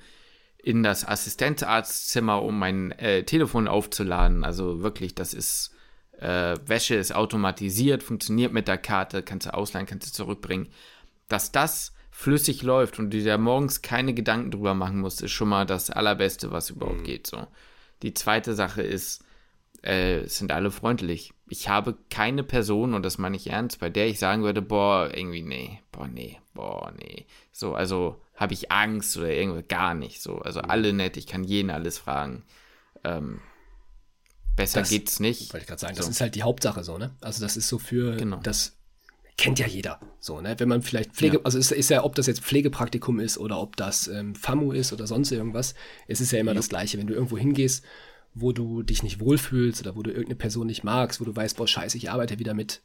[0.59, 4.45] in das Assistenzarztzimmer, um mein äh, Telefon aufzuladen.
[4.45, 5.75] Also wirklich, das ist,
[6.19, 10.69] äh, Wäsche ist automatisiert, funktioniert mit der Karte, kannst du ausleihen, kannst du zurückbringen.
[11.29, 15.49] Dass das flüssig läuft und du dir morgens keine Gedanken drüber machen musst, ist schon
[15.49, 17.29] mal das Allerbeste, was überhaupt geht.
[17.29, 17.47] So.
[18.03, 19.25] Die zweite Sache ist,
[19.83, 21.33] äh, sind alle freundlich.
[21.49, 25.11] Ich habe keine Person, und das meine ich ernst, bei der ich sagen würde, boah,
[25.15, 27.27] irgendwie, nee, boah, nee, boah, nee.
[27.53, 30.21] So, also habe ich Angst oder irgendwie gar nicht.
[30.23, 32.45] So, also alle nett, ich kann jeden alles fragen.
[33.05, 33.41] Ähm,
[34.57, 35.53] besser das, geht's nicht.
[35.53, 36.03] Wollte ich gerade sagen, so.
[36.03, 37.15] das ist halt die Hauptsache so, ne?
[37.21, 38.39] Also das ist so für genau.
[38.43, 38.77] das
[39.37, 40.01] kennt ja jeder.
[40.21, 40.55] So, ne?
[40.59, 41.43] Wenn man vielleicht Pflege, ja.
[41.45, 44.93] also ist, ist ja, ob das jetzt Pflegepraktikum ist oder ob das ähm, FAMU ist
[44.93, 45.75] oder sonst irgendwas,
[46.09, 46.57] es ist ja immer ja.
[46.57, 46.99] das Gleiche.
[46.99, 47.85] Wenn du irgendwo hingehst,
[48.41, 51.57] wo du dich nicht wohlfühlst oder wo du irgendeine Person nicht magst, wo du weißt,
[51.57, 52.83] boah, scheiße, ich arbeite wieder mit,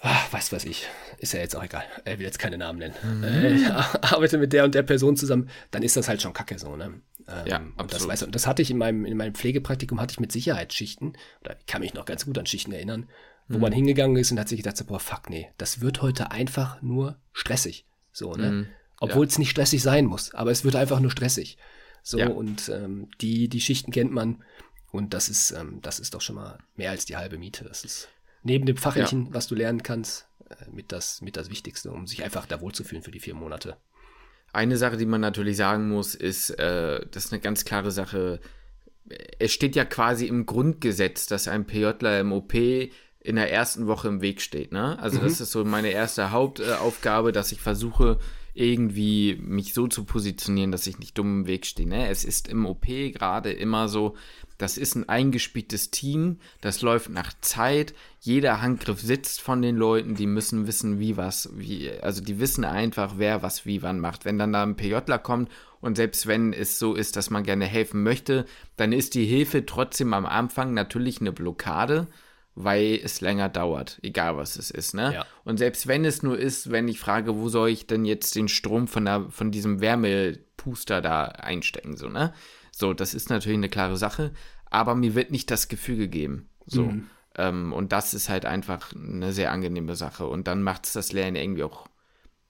[0.00, 0.86] ach, was weiß ich,
[1.18, 3.24] ist ja jetzt auch egal, er will jetzt keine Namen nennen, mhm.
[3.24, 6.58] äh, ich arbeite mit der und der Person zusammen, dann ist das halt schon kacke
[6.58, 7.00] so, ne?
[7.26, 7.92] Ähm, ja, absolut.
[7.92, 10.32] Das, weißt du, und das hatte ich in meinem, in meinem Pflegepraktikum, hatte ich mit
[10.32, 13.08] Sicherheitsschichten, oder ich kann mich noch ganz gut an Schichten erinnern,
[13.48, 13.62] wo mhm.
[13.62, 16.82] man hingegangen ist und hat sich gedacht, so, boah, fuck, nee, das wird heute einfach
[16.82, 18.50] nur stressig, so, ne?
[18.50, 18.66] Mhm.
[19.00, 19.28] Obwohl ja.
[19.28, 21.58] es nicht stressig sein muss, aber es wird einfach nur stressig.
[22.04, 22.28] So, ja.
[22.28, 24.44] und ähm, die, die Schichten kennt man.
[24.92, 27.64] Und das ist, ähm, das ist doch schon mal mehr als die halbe Miete.
[27.64, 28.08] Das ist
[28.42, 29.34] neben dem Fachlichen, ja.
[29.34, 33.02] was du lernen kannst, äh, mit, das, mit das Wichtigste, um sich einfach da wohlzufühlen
[33.02, 33.78] für die vier Monate.
[34.52, 38.38] Eine Sache, die man natürlich sagen muss, ist, äh, das ist eine ganz klare Sache.
[39.38, 44.08] Es steht ja quasi im Grundgesetz, dass ein PJler im OP in der ersten Woche
[44.08, 44.72] im Weg steht.
[44.72, 44.98] Ne?
[44.98, 45.24] Also mhm.
[45.24, 48.18] das ist so meine erste Hauptaufgabe, dass ich versuche,
[48.54, 51.88] irgendwie mich so zu positionieren, dass ich nicht dumm im Weg stehe.
[51.88, 52.08] Ne?
[52.08, 54.14] Es ist im OP gerade immer so,
[54.58, 60.14] das ist ein eingespieltes Team, das läuft nach Zeit, jeder Handgriff sitzt von den Leuten,
[60.14, 64.24] die müssen wissen, wie was, wie, also die wissen einfach, wer was wie wann macht.
[64.24, 67.66] Wenn dann da ein PJler kommt und selbst wenn es so ist, dass man gerne
[67.66, 72.06] helfen möchte, dann ist die Hilfe trotzdem am Anfang natürlich eine Blockade
[72.54, 75.14] weil es länger dauert, egal was es ist, ne?
[75.14, 75.26] Ja.
[75.44, 78.48] Und selbst wenn es nur ist, wenn ich frage, wo soll ich denn jetzt den
[78.48, 82.32] Strom von, der, von diesem Wärmepuster da einstecken, so, ne?
[82.70, 84.32] So, das ist natürlich eine klare Sache,
[84.70, 86.84] aber mir wird nicht das Gefühl gegeben, so.
[86.84, 87.10] Mhm.
[87.36, 91.12] Ähm, und das ist halt einfach eine sehr angenehme Sache und dann macht es das
[91.12, 91.88] Lernen irgendwie auch,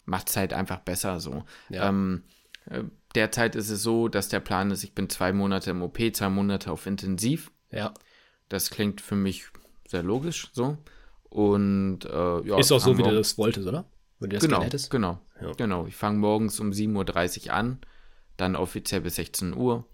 [0.05, 1.45] macht es halt einfach besser, so.
[1.71, 1.89] Ja.
[1.89, 2.25] Ähm,
[2.67, 5.99] äh, derzeit ist es so, dass der Plan ist, ich bin zwei Monate im OP,
[6.13, 7.51] zwei Monate auf Intensiv.
[7.71, 7.95] Ja.
[8.51, 9.47] Das klingt für mich
[9.95, 10.77] sehr logisch so.
[11.31, 12.59] Und äh, ja.
[12.59, 13.85] Ist auch so, wie du das wolltest, oder?
[14.19, 14.91] Wenn du das genau, hättest.
[14.91, 15.53] Genau, ja.
[15.53, 15.87] genau.
[15.87, 17.79] Ich fange morgens um 7.30 Uhr an,
[18.37, 19.85] dann offiziell bis 16 Uhr.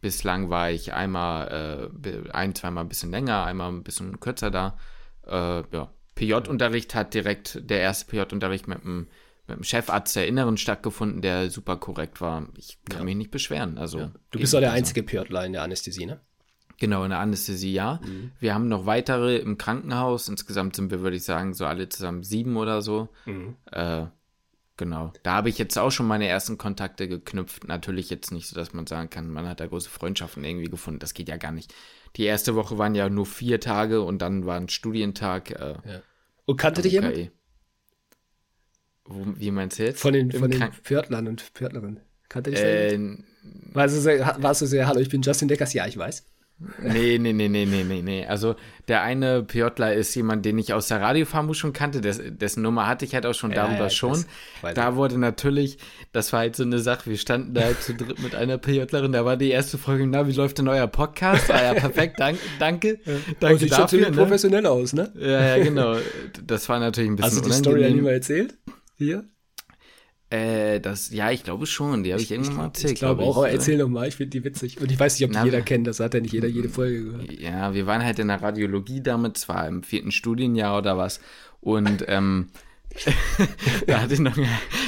[0.00, 4.78] Bislang war ich einmal, äh, ein, zweimal ein bisschen länger, einmal ein bisschen kürzer da.
[5.26, 5.92] Äh, ja.
[6.14, 9.08] PJ-Unterricht hat direkt, der erste PJ-Unterricht mit dem,
[9.46, 12.46] mit dem Chefarzt der Inneren stattgefunden, der super korrekt war.
[12.56, 13.04] Ich kann ja.
[13.04, 13.78] mich nicht beschweren.
[13.78, 14.12] Also, ja.
[14.30, 16.20] Du bist doch der einzige PJler in der Anästhesie, ne?
[16.80, 18.00] Genau, in der Anästhesie, ja.
[18.02, 18.32] Mhm.
[18.40, 20.28] Wir haben noch weitere im Krankenhaus.
[20.28, 23.10] Insgesamt sind wir, würde ich sagen, so alle zusammen sieben oder so.
[23.26, 23.56] Mhm.
[23.70, 24.06] Äh,
[24.78, 25.12] genau.
[25.22, 27.68] Da habe ich jetzt auch schon meine ersten Kontakte geknüpft.
[27.68, 31.00] Natürlich jetzt nicht so, dass man sagen kann, man hat da große Freundschaften irgendwie gefunden.
[31.00, 31.74] Das geht ja gar nicht.
[32.16, 35.50] Die erste Woche waren ja nur vier Tage und dann war ein Studientag.
[35.50, 36.02] Äh, ja.
[36.46, 37.30] Und kannte dich jemand?
[39.04, 40.00] Wo, wie meinst du jetzt?
[40.00, 42.00] Von den, von den Pförtlern und Pförtlerinnen.
[42.30, 43.18] Kannte dich äh,
[43.72, 45.74] warst, du sehr, warst du sehr, hallo, ich bin Justin Deckers?
[45.74, 46.24] Ja, ich weiß.
[46.82, 48.26] Nee, nee, nee, nee, nee, nee, nee.
[48.26, 48.54] Also
[48.86, 52.86] der eine Piotler ist jemand, den ich aus der Radiofarmu schon kannte, des, dessen Nummer
[52.86, 54.24] hatte ich halt auch schon ja, darüber ja, schon.
[54.60, 55.78] Weiß, da wurde natürlich,
[56.12, 59.12] das war halt so eine Sache, wir standen da halt zu dritt mit einer Piotlerin,
[59.12, 61.50] da war die erste Folge, na, wie läuft denn euer Podcast?
[61.50, 63.00] Ah ja, perfekt, danke, danke.
[63.04, 63.12] Ja.
[63.40, 64.16] danke sieht dafür, schon ne?
[64.16, 65.12] professionell aus, ne?
[65.18, 65.96] Ja, ja, genau.
[66.46, 68.58] Das war natürlich ein bisschen Hast du die Story an mal erzählt?
[68.96, 69.24] Hier?
[70.30, 72.04] Äh, das, ja, ich glaube schon.
[72.04, 72.92] Die habe ich, ich, irgendwann mal erzählt.
[72.92, 74.80] Ich glaube glaub auch, aber erzähl noch mal, ich finde die witzig.
[74.80, 76.68] Und ich weiß nicht, ob die Na, jeder kennt, das hat ja nicht jeder jede
[76.68, 77.32] Folge gehört.
[77.32, 81.20] Ja, wir waren halt in der Radiologie damit, zwar im vierten Studienjahr oder was.
[81.60, 82.46] Und ähm,
[83.86, 84.36] da, hatte ich noch,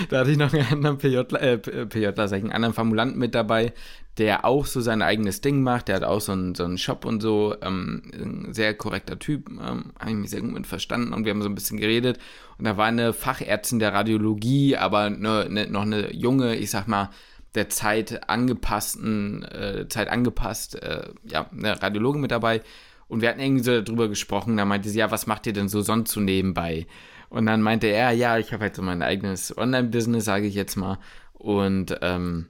[0.08, 3.34] da hatte ich noch einen anderen PJler, äh, PJler, sag ich, einen anderen Formulanten mit
[3.34, 3.72] dabei,
[4.18, 5.88] der auch so sein eigenes Ding macht.
[5.88, 7.54] Der hat auch so einen, so einen Shop und so.
[7.62, 9.48] Ähm, ein sehr korrekter Typ.
[9.48, 12.18] Ähm, habe ich mich sehr gut mit verstanden und wir haben so ein bisschen geredet.
[12.58, 16.88] Und da war eine Fachärztin der Radiologie, aber eine, eine, noch eine junge, ich sag
[16.88, 17.10] mal,
[17.54, 22.62] der Zeit angepassten, äh, Zeit angepasst, äh, ja, eine Radiologin mit dabei.
[23.08, 24.56] Und wir hatten irgendwie so darüber gesprochen.
[24.56, 26.86] Da meinte sie, ja, was macht ihr denn so sonst so nebenbei?
[27.32, 30.76] Und dann meinte er, ja, ich habe halt so mein eigenes Online-Business, sage ich jetzt
[30.76, 30.98] mal.
[31.32, 32.48] Und ähm,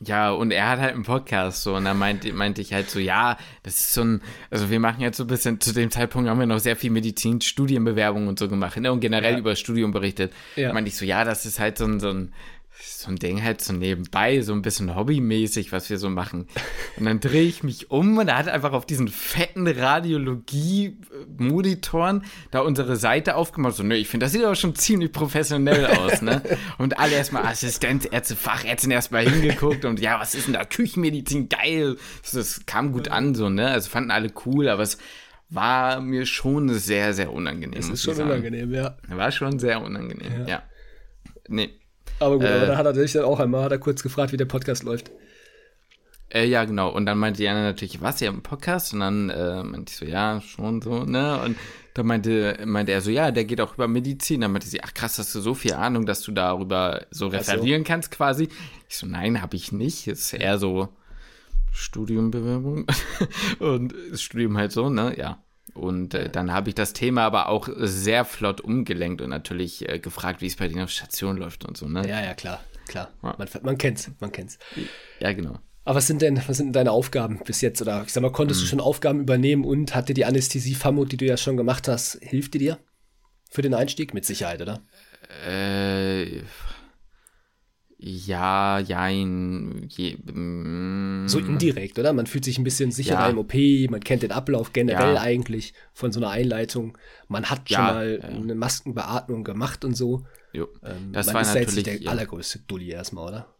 [0.00, 2.98] ja, und er hat halt einen Podcast so und dann meinte, meinte ich halt so,
[2.98, 6.30] ja, das ist so ein, also wir machen jetzt so ein bisschen, zu dem Zeitpunkt
[6.30, 9.38] haben wir noch sehr viel Medizin, Studienbewerbungen und so gemacht, ne, und generell ja.
[9.38, 10.32] über Studium berichtet.
[10.56, 10.72] Ja.
[10.72, 12.32] Meinte ich so, ja, das ist halt so ein, so ein,
[12.78, 16.46] so ein Ding halt so nebenbei, so ein bisschen hobbymäßig, was wir so machen.
[16.96, 22.60] Und dann drehe ich mich um und er hat einfach auf diesen fetten Radiologie-Monitoren da
[22.60, 23.76] unsere Seite aufgemacht.
[23.76, 26.42] So, nö, ich finde, das sieht aber schon ziemlich professionell aus, ne?
[26.78, 30.64] Und alle erstmal Assistenzärzte, Fachärzte erstmal hingeguckt und ja, was ist denn da?
[30.64, 31.96] Küchenmedizin, geil.
[32.32, 33.68] Das kam gut an, so, ne?
[33.68, 34.98] Also fanden alle cool, aber es
[35.48, 37.78] war mir schon sehr, sehr unangenehm.
[37.78, 38.96] Es ist schon unangenehm, ja.
[39.08, 40.46] War schon sehr unangenehm, ja.
[40.46, 40.62] ja.
[41.48, 41.70] Nee.
[42.22, 44.32] Aber gut, äh, aber da hat er sich dann auch einmal, hat er kurz gefragt,
[44.32, 45.10] wie der Podcast läuft.
[46.32, 46.88] Äh, ja, genau.
[46.88, 48.94] Und dann meinte Jana natürlich, was, ihr habt einen Podcast?
[48.94, 51.40] Und dann äh, meinte ich so, ja, schon so, ne?
[51.42, 51.56] Und
[51.94, 54.40] dann meinte, meinte er so, ja, der geht auch über Medizin.
[54.40, 57.82] Dann meinte sie, ach krass, hast du so viel Ahnung, dass du darüber so referieren
[57.82, 57.88] so.
[57.88, 58.48] kannst quasi.
[58.88, 60.06] Ich so, nein, habe ich nicht.
[60.06, 60.88] Ist eher so
[61.72, 62.86] Studiumbewerbung.
[63.58, 65.14] und das Studium halt so, ne?
[65.18, 65.41] Ja.
[65.74, 69.98] Und äh, dann habe ich das Thema aber auch sehr flott umgelenkt und natürlich äh,
[69.98, 72.06] gefragt, wie es bei dir auf Station läuft und so, ne?
[72.06, 73.10] Ja, ja, klar, klar.
[73.22, 73.34] Ja.
[73.38, 74.58] Man, man kennt's, man kennt's.
[75.20, 75.58] Ja, genau.
[75.84, 77.80] Aber was sind denn, was sind denn deine Aufgaben bis jetzt?
[77.80, 78.64] Oder ich sag mal, konntest hm.
[78.64, 82.18] du schon Aufgaben übernehmen und hat dir die Anästhesie-Famut, die du ja schon gemacht hast,
[82.20, 82.78] hilft die dir
[83.50, 84.14] für den Einstieg?
[84.14, 84.82] Mit Sicherheit, oder?
[85.48, 86.42] Äh,
[88.04, 89.86] ja, jein.
[89.88, 92.12] Je, mm, so indirekt, oder?
[92.12, 93.28] Man fühlt sich ein bisschen sicherer ja.
[93.28, 93.54] im OP,
[93.90, 95.20] man kennt den Ablauf generell ja.
[95.20, 96.98] eigentlich von so einer Einleitung.
[97.28, 100.26] Man hat schon ja, mal eine Maskenbeatmung gemacht und so.
[100.52, 100.68] Jo.
[100.82, 103.54] Ähm, das war natürlich der allergrößte Dulli erstmal, oder?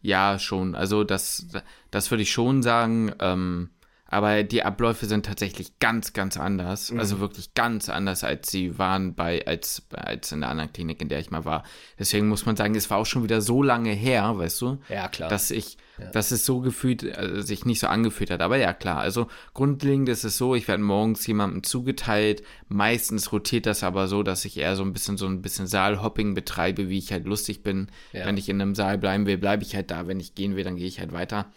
[0.00, 0.76] Ja, schon.
[0.76, 1.48] Also das,
[1.90, 3.12] das würde ich schon sagen.
[3.18, 3.70] Ähm,
[4.08, 6.92] aber die Abläufe sind tatsächlich ganz, ganz anders.
[6.92, 7.00] Mhm.
[7.00, 11.08] Also wirklich ganz anders, als sie waren bei, als, als in der anderen Klinik, in
[11.08, 11.64] der ich mal war.
[11.98, 14.78] Deswegen muss man sagen, es war auch schon wieder so lange her, weißt du?
[14.88, 15.28] Ja, klar.
[15.28, 16.08] Dass ich, ja.
[16.12, 18.42] dass es so gefühlt, also sich nicht so angefühlt hat.
[18.42, 18.98] Aber ja, klar.
[18.98, 22.44] Also grundlegend ist es so, ich werde morgens jemandem zugeteilt.
[22.68, 26.34] Meistens rotiert das aber so, dass ich eher so ein bisschen so ein bisschen Saalhopping
[26.34, 27.88] betreibe, wie ich halt lustig bin.
[28.12, 28.24] Ja.
[28.24, 30.06] Wenn ich in einem Saal bleiben will, bleibe ich halt da.
[30.06, 31.50] Wenn ich gehen will, dann gehe ich halt weiter.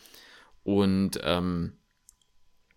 [0.63, 1.73] Und, ähm,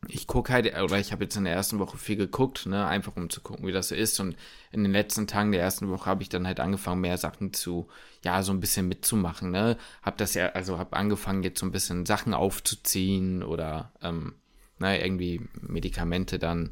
[0.08, 3.16] ich gucke halt, oder ich habe jetzt in der ersten Woche viel geguckt, ne, einfach
[3.16, 4.18] um zu gucken, wie das so ist.
[4.18, 4.36] Und
[4.72, 7.86] in den letzten Tagen der ersten Woche habe ich dann halt angefangen, mehr Sachen zu,
[8.24, 9.76] ja, so ein bisschen mitzumachen, ne.
[10.02, 14.34] Hab das ja, also habe angefangen, jetzt so ein bisschen Sachen aufzuziehen oder, ähm,
[14.78, 16.70] ne, irgendwie Medikamente dann.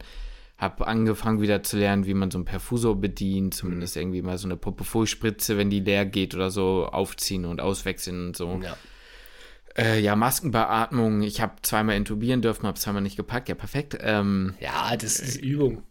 [0.58, 4.02] Hab angefangen wieder zu lernen, wie man so ein Perfusor bedient, zumindest mhm.
[4.02, 8.36] irgendwie mal so eine Propofol-Spritze, wenn die leer geht oder so, aufziehen und auswechseln und
[8.36, 8.60] so.
[8.62, 8.76] Ja.
[9.76, 11.22] Äh, ja, Maskenbeatmung.
[11.22, 13.48] Ich habe zweimal intubieren dürfen, habe zweimal nicht gepackt.
[13.48, 13.96] Ja, perfekt.
[14.00, 15.84] Ähm, ja, das ist Übung.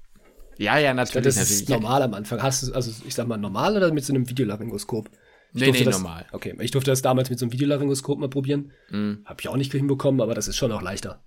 [0.57, 1.23] Ja, ja, natürlich.
[1.23, 1.61] das natürlich.
[1.61, 2.43] ist normal am Anfang.
[2.43, 5.09] Hast du, also ich sag mal, normal oder mit so einem Videolaryngoskop?
[5.53, 6.25] Ich nee, nee, das, normal.
[6.31, 8.71] Okay, ich durfte das damals mit so einem Videolaryngoskop mal probieren.
[8.89, 9.23] Mhm.
[9.25, 11.23] Habe ich auch nicht hinbekommen, aber das ist schon auch leichter.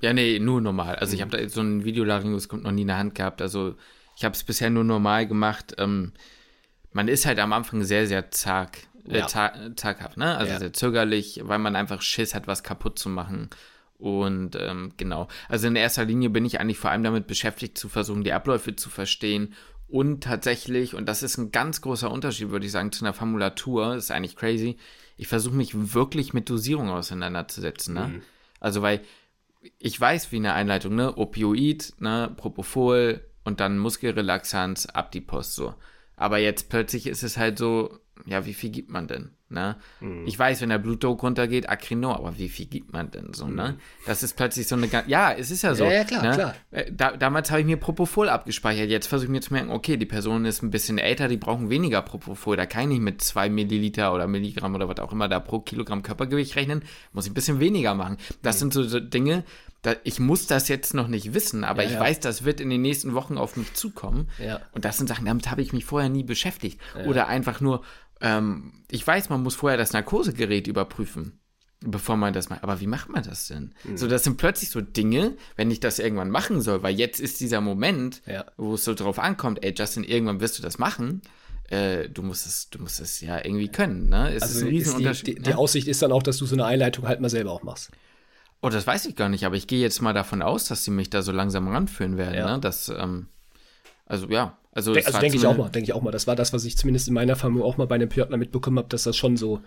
[0.00, 0.96] Ja, nee, nur normal.
[0.96, 1.14] Also mhm.
[1.14, 3.42] ich habe da so ein Videolaryngoskop noch nie in der Hand gehabt.
[3.42, 3.74] Also
[4.16, 5.74] ich habe es bisher nur normal gemacht.
[5.78, 6.12] Ähm,
[6.92, 9.26] man ist halt am Anfang sehr, sehr zag äh, ja.
[9.26, 10.36] zaghaft, ne?
[10.36, 10.58] Also ja.
[10.58, 13.50] sehr zögerlich, weil man einfach Schiss hat, was kaputt zu machen.
[13.98, 15.28] Und ähm, genau.
[15.48, 18.76] Also in erster Linie bin ich eigentlich vor allem damit beschäftigt, zu versuchen, die Abläufe
[18.76, 19.54] zu verstehen.
[19.88, 23.94] Und tatsächlich, und das ist ein ganz großer Unterschied, würde ich sagen, zu einer Formulatur,
[23.94, 24.76] ist eigentlich crazy.
[25.16, 28.08] Ich versuche mich wirklich mit Dosierung auseinanderzusetzen, ne?
[28.08, 28.22] Mhm.
[28.60, 29.00] Also, weil
[29.78, 31.16] ich weiß, wie eine Einleitung, ne?
[31.16, 32.32] Opioid, ne?
[32.36, 35.74] Propofol und dann Muskelrelaxanz, ab die Post, so.
[36.16, 39.30] Aber jetzt plötzlich ist es halt so, ja, wie viel gibt man denn?
[39.48, 39.76] Ne?
[40.00, 40.26] Mhm.
[40.26, 43.50] Ich weiß, wenn der Blutdruck runtergeht, Acrinor, aber wie viel gibt man denn so, ne?
[43.50, 43.56] mhm.
[43.56, 43.76] ne?
[44.04, 45.84] Das ist plötzlich so eine ganz, ja, es ist ja so.
[45.84, 46.34] Ja, ja klar, ne?
[46.34, 46.54] klar.
[46.72, 49.96] Äh, da, damals habe ich mir Propofol abgespeichert, jetzt versuche ich mir zu merken, okay,
[49.96, 53.22] die Person ist ein bisschen älter, die brauchen weniger Propofol, da kann ich nicht mit
[53.22, 57.30] zwei Milliliter oder Milligramm oder was auch immer da pro Kilogramm Körpergewicht rechnen, muss ich
[57.30, 58.16] ein bisschen weniger machen.
[58.42, 58.58] Das mhm.
[58.58, 59.44] sind so, so Dinge,
[59.82, 62.00] da, ich muss das jetzt noch nicht wissen, aber ja, ich ja.
[62.00, 64.28] weiß, das wird in den nächsten Wochen auf mich zukommen.
[64.44, 64.60] Ja.
[64.72, 66.80] Und das sind Sachen, damit habe ich mich vorher nie beschäftigt.
[67.06, 67.82] Oder einfach nur,
[68.20, 71.40] ähm, ich weiß, man muss vorher das Narkosegerät überprüfen,
[71.80, 72.62] bevor man das macht.
[72.62, 73.74] Aber wie macht man das denn?
[73.84, 73.96] Mhm.
[73.96, 77.40] So, das sind plötzlich so Dinge, wenn ich das irgendwann machen soll, weil jetzt ist
[77.40, 78.44] dieser Moment, ja.
[78.56, 81.22] wo es so drauf ankommt, ey, Justin, irgendwann wirst du das machen.
[81.68, 84.32] Äh, du musst es, du musst es ja irgendwie können, ne?
[84.32, 85.26] Es also ist ein Riesenunterschied.
[85.26, 85.58] Die, die, die ne?
[85.58, 87.90] Aussicht ist dann auch, dass du so eine Einleitung halt mal selber auch machst.
[88.62, 90.92] Oh, das weiß ich gar nicht, aber ich gehe jetzt mal davon aus, dass sie
[90.92, 92.54] mich da so langsam ranführen werden, ja.
[92.54, 92.60] ne?
[92.60, 93.28] Das, ähm,
[94.06, 96.10] also ja, also, De also denke ich auch mal, denke ich auch mal.
[96.10, 98.78] Das war das, was ich zumindest in meiner Familie auch mal bei einem Pjörtner mitbekommen
[98.78, 99.62] habe, dass das schon so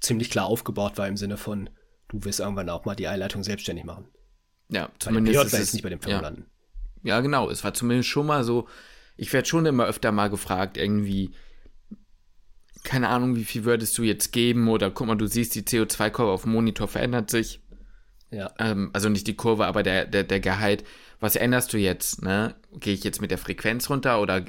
[0.00, 1.70] ziemlich klar aufgebaut war im Sinne von,
[2.08, 4.08] du wirst irgendwann auch mal die Einleitung selbstständig machen.
[4.68, 5.36] Ja, zumindest.
[5.36, 6.28] Bei ist es nicht bei dem Firmen ja.
[6.28, 6.46] landen.
[7.02, 7.50] Ja, genau.
[7.50, 8.68] Es war zumindest schon mal so,
[9.16, 11.30] ich werde schon immer öfter mal gefragt, irgendwie,
[12.84, 16.30] keine Ahnung, wie viel würdest du jetzt geben oder guck mal, du siehst, die CO2-Kurve
[16.32, 17.60] auf dem Monitor verändert sich.
[18.30, 18.52] Ja.
[18.58, 20.84] Ähm, also nicht die Kurve, aber der, der, der Gehalt.
[21.22, 22.22] Was änderst du jetzt?
[22.22, 22.54] Ne?
[22.78, 24.42] Gehe ich jetzt mit der Frequenz runter oder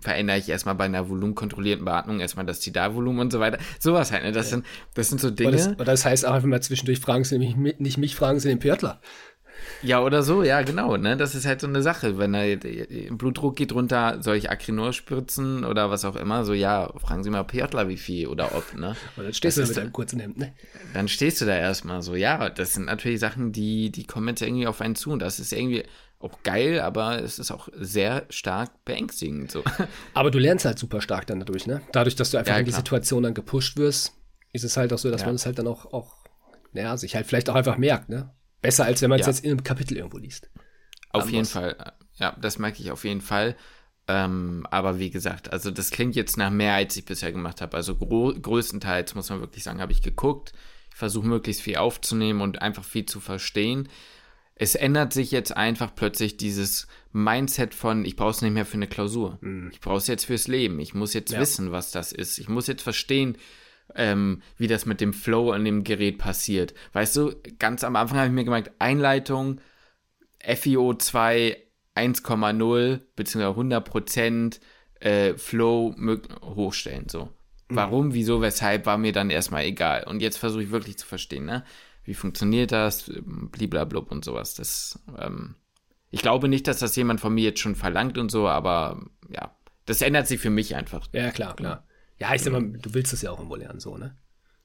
[0.00, 3.58] verändere ich erstmal bei einer volumenkontrollierten Beatmung erstmal das Tidalvolumen und so weiter?
[3.78, 4.22] Sowas halt.
[4.22, 4.32] Ne?
[4.32, 4.56] Das, ja.
[4.56, 5.50] sind, das sind so Dinge.
[5.50, 8.40] Oder das, oder das heißt auch einfach mal zwischendurch fragen Sie nämlich nicht mich, fragen
[8.40, 9.00] Sie den Pörtler.
[9.82, 10.96] Ja, oder so, ja, genau.
[10.96, 11.16] Ne?
[11.16, 12.18] Das ist halt so eine Sache.
[12.18, 12.56] Wenn der
[13.10, 16.44] Blutdruck geht runter, soll ich Acrinor spritzen oder was auch immer?
[16.44, 18.96] So, ja, fragen Sie mal Piotler, wie viel oder ob, ne?
[19.16, 20.52] Und dann stehst das du da mit einem kurzen Hemd, ne?
[20.94, 24.42] Dann stehst du da erstmal so, ja, das sind natürlich Sachen, die, die kommen jetzt
[24.42, 25.84] irgendwie auf einen zu und das ist irgendwie
[26.20, 29.62] auch geil, aber es ist auch sehr stark beängstigend, so.
[30.14, 31.80] Aber du lernst halt super stark dann dadurch, ne?
[31.92, 34.14] Dadurch, dass du einfach ja, in die Situation dann gepusht wirst,
[34.52, 35.28] ist es halt auch so, dass ja.
[35.28, 36.16] man es halt dann auch, auch,
[36.72, 38.34] naja, sich halt vielleicht auch einfach merkt, ne?
[38.60, 39.32] Besser, als wenn man es ja.
[39.32, 40.50] jetzt in einem Kapitel irgendwo liest.
[41.10, 41.32] Auf Anders.
[41.32, 41.92] jeden Fall.
[42.16, 43.56] Ja, das merke ich auf jeden Fall.
[44.08, 47.76] Ähm, aber wie gesagt, also das klingt jetzt nach mehr, als ich bisher gemacht habe.
[47.76, 50.52] Also größtenteils, muss man wirklich sagen, habe ich geguckt.
[50.90, 53.88] Ich versuche möglichst viel aufzunehmen und einfach viel zu verstehen.
[54.54, 58.74] Es ändert sich jetzt einfach plötzlich dieses Mindset von, ich brauche es nicht mehr für
[58.74, 59.38] eine Klausur.
[59.40, 59.70] Mhm.
[59.72, 60.80] Ich brauche es jetzt fürs Leben.
[60.80, 61.38] Ich muss jetzt ja.
[61.38, 62.38] wissen, was das ist.
[62.38, 63.36] Ich muss jetzt verstehen,
[63.94, 66.74] ähm, wie das mit dem Flow an dem Gerät passiert.
[66.92, 69.60] Weißt du, ganz am Anfang habe ich mir gemerkt, Einleitung,
[70.44, 71.56] FiO2
[71.98, 73.44] 1,0 bzw.
[73.44, 74.60] 100%
[75.00, 75.94] äh, Flow
[76.42, 77.08] hochstellen.
[77.08, 77.24] So.
[77.68, 77.76] Mhm.
[77.76, 80.04] Warum, wieso, weshalb war mir dann erstmal egal.
[80.04, 81.64] Und jetzt versuche ich wirklich zu verstehen, ne?
[82.04, 83.10] Wie funktioniert das?
[83.22, 84.54] Bliblablub und sowas.
[84.54, 85.56] Das, ähm,
[86.10, 89.54] ich glaube nicht, dass das jemand von mir jetzt schon verlangt und so, aber ja,
[89.84, 91.06] das ändert sich für mich einfach.
[91.12, 91.86] Ja, klar, klar.
[92.20, 94.16] Ja, ich sag mal, du willst das ja auch irgendwo lernen, so, ne?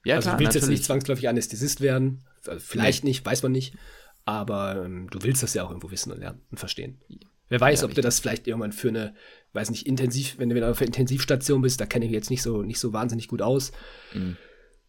[0.06, 0.62] Ja, also klar, du willst natürlich.
[0.62, 2.26] jetzt nicht zwangsläufig Anästhesist werden,
[2.58, 3.12] vielleicht nee.
[3.12, 3.76] nicht, weiß man nicht,
[4.26, 7.00] aber ähm, du willst das ja auch irgendwo wissen und lernen und verstehen.
[7.50, 9.16] Wer weiß, ja, ob du das vielleicht irgendwann für eine,
[9.54, 12.42] weiß nicht, intensiv, wenn du wieder auf der Intensivstation bist, da kenne ich jetzt nicht
[12.42, 13.72] so, nicht so wahnsinnig gut aus.
[14.14, 14.38] Mhm.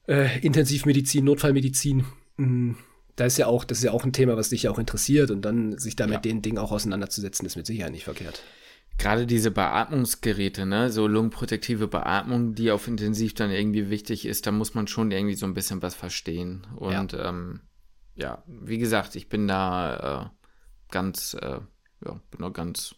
[0.09, 2.05] Äh, Intensivmedizin, Notfallmedizin,
[2.37, 2.77] mh, mm,
[3.17, 5.31] da ist ja auch, das ist ja auch ein Thema, was dich ja auch interessiert
[5.31, 6.15] und dann sich da ja.
[6.15, 8.43] mit den Dingen auch auseinanderzusetzen, ist mit Sicherheit nicht verkehrt
[8.99, 14.53] gerade diese Beatmungsgeräte, ne, so lungenprotektive Beatmung, die auf Intensiv dann irgendwie wichtig ist, da
[14.53, 16.67] muss man schon irgendwie so ein bisschen was verstehen.
[16.77, 17.61] Und ja, ähm,
[18.15, 21.61] ja wie gesagt, ich bin da äh, ganz, äh,
[22.05, 22.95] ja, bin noch ganz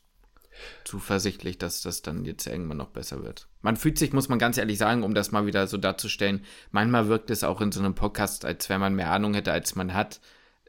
[0.85, 3.49] zuversichtlich, dass das dann jetzt irgendwann noch besser wird.
[3.61, 7.09] Man fühlt sich, muss man ganz ehrlich sagen, um das mal wieder so darzustellen, manchmal
[7.09, 9.93] wirkt es auch in so einem Podcast, als wenn man mehr Ahnung hätte, als man
[9.93, 10.21] hat.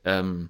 [0.04, 0.50] Ähm,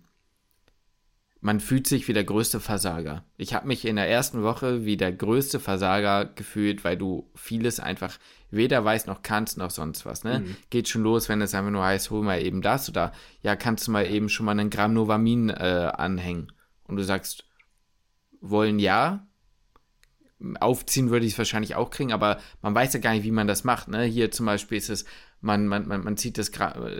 [1.39, 3.23] man fühlt sich wie der größte Versager.
[3.37, 7.79] Ich habe mich in der ersten Woche wie der größte Versager gefühlt, weil du vieles
[7.79, 8.17] einfach
[8.49, 10.23] weder weißt noch kannst noch sonst was.
[10.23, 10.39] Ne?
[10.39, 10.55] Mhm.
[10.69, 13.87] Geht schon los, wenn es einfach nur heißt, hol mal eben das oder ja, kannst
[13.87, 16.51] du mal eben schon mal einen Gramm Novamin äh, anhängen.
[16.85, 17.45] Und du sagst,
[18.41, 19.25] wollen ja.
[20.59, 23.47] Aufziehen würde ich es wahrscheinlich auch kriegen, aber man weiß ja gar nicht, wie man
[23.47, 23.87] das macht.
[23.87, 24.03] Ne?
[24.03, 25.05] Hier zum Beispiel ist es,
[25.41, 26.51] man, man, man, man zieht das,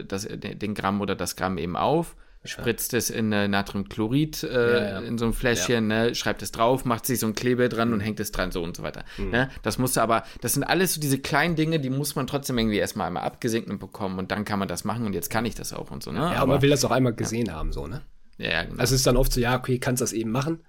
[0.08, 4.90] das, den Gramm oder das Gramm eben auf spritzt es in äh, Natriumchlorid äh, ja,
[4.90, 5.00] ja.
[5.00, 6.06] in so ein Fläschchen, ja.
[6.06, 8.64] ne, schreibt es drauf, macht sich so ein Klebe dran und hängt es dran, so
[8.64, 9.04] und so weiter.
[9.18, 9.32] Mhm.
[9.32, 9.50] Ne?
[9.64, 12.58] Das musst du aber, das sind alles so diese kleinen Dinge, die muss man trotzdem
[12.58, 15.56] irgendwie erstmal einmal abgesegnet bekommen und dann kann man das machen und jetzt kann ich
[15.56, 16.12] das auch und so.
[16.12, 16.20] Ne?
[16.20, 18.02] Ja, aber man will das auch einmal gesehen haben, so, ne?
[18.38, 18.80] Ja, genau.
[18.80, 20.64] Also es ist dann oft so, ja, okay, kannst das eben machen.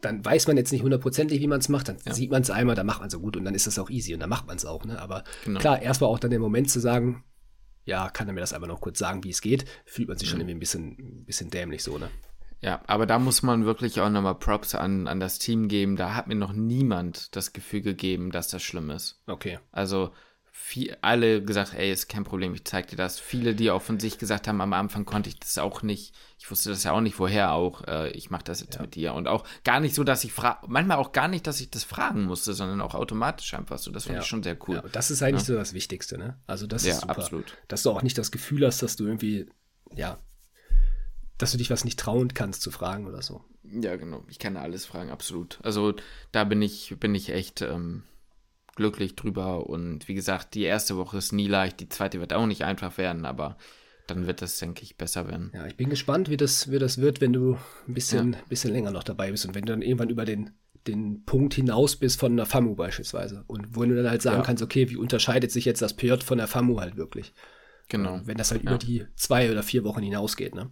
[0.00, 1.88] Dann weiß man jetzt nicht hundertprozentig, wie man es macht.
[1.88, 3.90] Dann sieht man es einmal, dann macht man so gut und dann ist das auch
[3.90, 4.84] easy und dann macht man es auch.
[4.84, 5.00] Ne?
[5.00, 5.58] Aber genau.
[5.58, 7.24] klar, erstmal auch dann der Moment zu sagen,
[7.88, 10.28] ja, kann er mir das einfach noch kurz sagen, wie es geht, fühlt man sich
[10.28, 10.42] schon mhm.
[10.42, 12.10] irgendwie ein bisschen, ein bisschen dämlich so, ne?
[12.60, 15.96] Ja, aber da muss man wirklich auch nochmal Props an, an das Team geben.
[15.96, 19.22] Da hat mir noch niemand das Gefühl gegeben, dass das schlimm ist.
[19.26, 19.58] Okay.
[19.70, 20.12] Also
[20.60, 23.18] viel, alle gesagt, ey, ist kein Problem, ich zeig dir das.
[23.18, 26.12] Viele, die auch von sich gesagt haben, am Anfang konnte ich das auch nicht.
[26.36, 27.86] Ich wusste das ja auch nicht, woher auch.
[27.86, 28.82] Äh, ich mache das jetzt ja.
[28.82, 29.14] mit dir.
[29.14, 31.84] Und auch gar nicht so, dass ich frage, manchmal auch gar nicht, dass ich das
[31.84, 33.90] fragen musste, sondern auch automatisch einfach so.
[33.92, 34.20] Das fand ja.
[34.20, 34.76] ich schon sehr cool.
[34.76, 36.38] Ja, das ist eigentlich so das Wichtigste, ne?
[36.46, 37.16] Also das ist super.
[37.16, 37.56] absolut.
[37.68, 39.48] Dass du auch nicht das Gefühl hast, dass du irgendwie,
[39.94, 40.18] ja,
[41.38, 43.44] dass du dich was nicht trauen kannst zu fragen oder so.
[43.62, 44.24] Ja, genau.
[44.28, 45.60] Ich kann alles fragen, absolut.
[45.62, 45.94] Also
[46.32, 47.62] da bin ich, bin ich echt.
[47.62, 48.02] Ähm,
[48.78, 49.68] glücklich drüber.
[49.68, 52.96] Und wie gesagt, die erste Woche ist nie leicht, die zweite wird auch nicht einfach
[52.96, 53.58] werden, aber
[54.06, 55.50] dann wird das, denke ich, besser werden.
[55.52, 58.38] Ja, ich bin gespannt, wie das, wie das wird, wenn du ein bisschen, ja.
[58.48, 60.52] bisschen länger noch dabei bist und wenn du dann irgendwann über den,
[60.86, 63.44] den Punkt hinaus bist von einer FAMU beispielsweise.
[63.48, 64.44] Und wo du dann halt sagen ja.
[64.44, 67.34] kannst, okay, wie unterscheidet sich jetzt das PJ von der FAMU halt wirklich?
[67.88, 68.20] Genau.
[68.24, 68.70] Wenn das halt ja.
[68.70, 70.70] über die zwei oder vier Wochen hinausgeht, ne?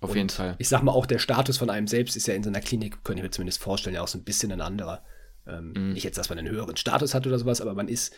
[0.00, 0.56] Auf und jeden Fall.
[0.58, 3.04] Ich sag mal, auch der Status von einem selbst ist ja in so einer Klinik,
[3.04, 5.04] könnte ich mir zumindest vorstellen, ja auch so ein bisschen ein anderer.
[5.46, 5.92] Ähm, mhm.
[5.92, 8.14] Nicht jetzt, dass man einen höheren Status hat oder sowas, aber man ist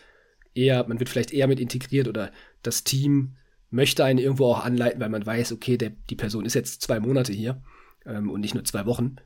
[0.53, 2.31] eher, man wird vielleicht eher mit integriert oder
[2.63, 3.35] das Team
[3.69, 6.99] möchte einen irgendwo auch anleiten, weil man weiß, okay, der, die Person ist jetzt zwei
[6.99, 7.61] Monate hier
[8.05, 9.17] ähm, und nicht nur zwei Wochen.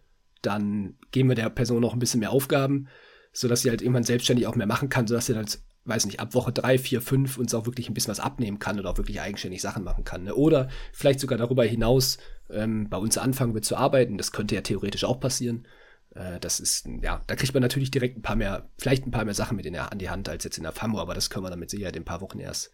[0.41, 2.87] Dann geben wir der Person noch ein bisschen mehr Aufgaben,
[3.31, 6.33] sodass sie halt irgendwann selbstständig auch mehr machen kann, sodass sie halt weiß nicht, ab
[6.35, 9.19] Woche drei, vier, fünf uns auch wirklich ein bisschen was abnehmen kann oder auch wirklich
[9.19, 10.23] eigenständig Sachen machen kann.
[10.23, 10.35] Ne?
[10.35, 14.17] Oder vielleicht sogar darüber hinaus ähm, bei uns anfangen wird zu arbeiten.
[14.17, 15.65] Das könnte ja theoretisch auch passieren.
[16.15, 19.25] Äh, das ist, ja, da kriegt man natürlich direkt ein paar mehr, vielleicht ein paar
[19.25, 21.29] mehr Sachen mit in der, an die Hand als jetzt in der FAMO, aber das
[21.29, 22.71] können wir dann mit Sicherheit in ein paar Wochen erst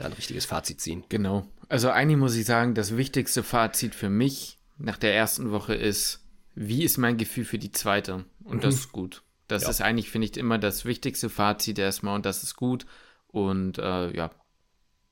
[0.00, 1.04] ein richtiges Fazit ziehen.
[1.08, 1.46] Genau.
[1.68, 6.26] Also eigentlich muss ich sagen, das wichtigste Fazit für mich nach der ersten Woche ist,
[6.54, 8.24] wie ist mein Gefühl für die zweite?
[8.42, 8.60] Und mhm.
[8.60, 9.22] das ist gut.
[9.46, 9.70] Das ja.
[9.70, 12.86] ist eigentlich, finde ich, immer das wichtigste Fazit erstmal und das ist gut.
[13.28, 14.30] Und äh, ja,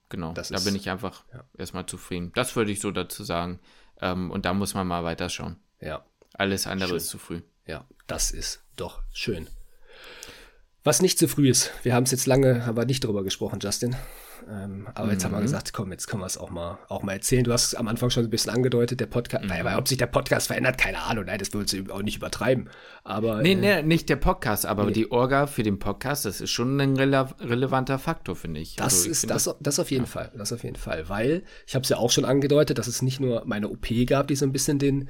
[0.08, 1.44] genau, das da ist, bin ich einfach ja.
[1.56, 2.32] erstmal zufrieden.
[2.34, 3.60] Das würde ich so dazu sagen.
[4.00, 5.56] Ähm, und da muss man mal weiterschauen.
[5.80, 6.04] Ja.
[6.34, 6.96] Alles andere schön.
[6.96, 7.42] ist zu früh.
[7.66, 9.46] Ja, das ist doch schön.
[10.84, 13.94] Was nicht zu früh ist, wir haben es jetzt lange, aber nicht darüber gesprochen, Justin.
[14.50, 15.12] Ähm, aber mhm.
[15.12, 15.42] jetzt haben wir mhm.
[15.42, 17.44] gesagt, komm, jetzt können wir es auch mal, auch mal erzählen.
[17.44, 19.50] Du hast es am Anfang schon ein bisschen angedeutet, der Podcast, mhm.
[19.50, 22.68] naja, ob sich der Podcast verändert, keine Ahnung, nein, das willst du auch nicht übertreiben.
[23.04, 24.92] Aber, nee, äh, nee, nicht der Podcast, aber nee.
[24.92, 28.76] die Orga für den Podcast, das ist schon ein rele relevanter Faktor, finde ich.
[28.76, 30.10] Das also, ist, das, das auf jeden ja.
[30.10, 33.02] Fall, das auf jeden Fall, weil, ich habe es ja auch schon angedeutet, dass es
[33.02, 35.08] nicht nur meine OP gab, die so ein bisschen den,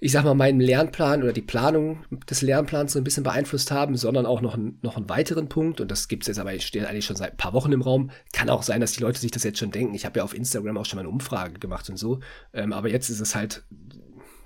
[0.00, 3.96] ich sag mal, meinen Lernplan oder die Planung des Lernplans so ein bisschen beeinflusst haben,
[3.96, 5.80] sondern auch noch, ein, noch einen weiteren Punkt.
[5.80, 8.10] Und das gibt es jetzt aber, steht eigentlich schon seit ein paar Wochen im Raum.
[8.32, 9.94] Kann auch sein, dass die Leute sich das jetzt schon denken.
[9.94, 12.20] Ich habe ja auf Instagram auch schon mal eine Umfrage gemacht und so.
[12.52, 13.64] Ähm, aber jetzt ist es halt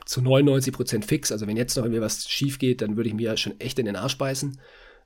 [0.06, 1.30] zu 99 Prozent fix.
[1.30, 3.84] Also wenn jetzt noch irgendwie was schief geht, dann würde ich mir schon echt in
[3.84, 4.58] den Arsch beißen.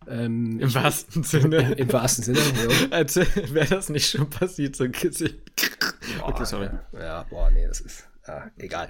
[0.07, 1.73] Ähm, Im wahrsten Sinne.
[1.77, 2.89] Im wahrsten Sinne, ja.
[2.91, 3.17] Als
[3.53, 5.39] wäre das nicht schon passiert, so ein Gesicht.
[6.23, 6.69] okay, sorry.
[6.93, 8.89] Ja, boah, nee, das ist ja, egal.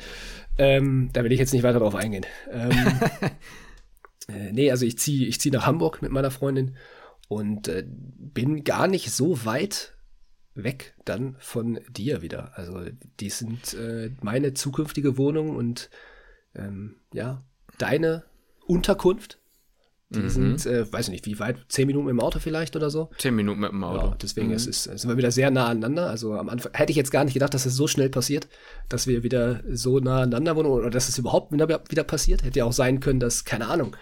[0.59, 2.26] Ähm, da will ich jetzt nicht weiter drauf eingehen.
[2.51, 2.70] Ähm,
[4.28, 6.76] äh, nee, also ich ziehe ich zieh nach Hamburg mit meiner Freundin
[7.28, 9.97] und äh, bin gar nicht so weit
[10.55, 12.57] weg dann von dir wieder.
[12.57, 12.80] Also
[13.20, 15.91] die sind äh, meine zukünftige Wohnung und
[16.55, 17.45] ähm, ja,
[17.78, 18.24] deine
[18.66, 19.39] Unterkunft
[20.09, 20.28] die mhm.
[20.28, 23.11] sind, äh, weiß ich nicht, wie weit, zehn Minuten mit dem Auto vielleicht oder so?
[23.18, 24.07] Zehn Minuten mit dem Auto.
[24.07, 24.54] Ja, deswegen mhm.
[24.54, 26.09] ist es, sind wir wieder sehr nah aneinander.
[26.09, 28.46] Also am Anfang hätte ich jetzt gar nicht gedacht, dass es so schnell passiert,
[28.88, 32.44] dass wir wieder so nah aneinander wohnen oder dass es überhaupt wieder, wieder passiert.
[32.44, 33.96] Hätte ja auch sein können, dass, keine Ahnung,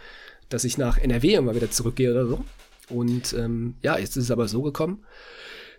[0.50, 2.44] dass ich nach NRW immer wieder zurückgehe oder so.
[2.90, 5.04] Und ähm, ja, jetzt ist es aber so gekommen,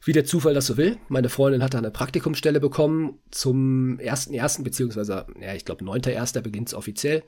[0.04, 0.98] wie der Zufall das so will.
[1.08, 6.42] Meine Freundin hat da eine Praktikumsstelle bekommen zum 1.1., beziehungsweise, ja, ich glaube, 9.1.
[6.42, 7.24] beginnt es offiziell.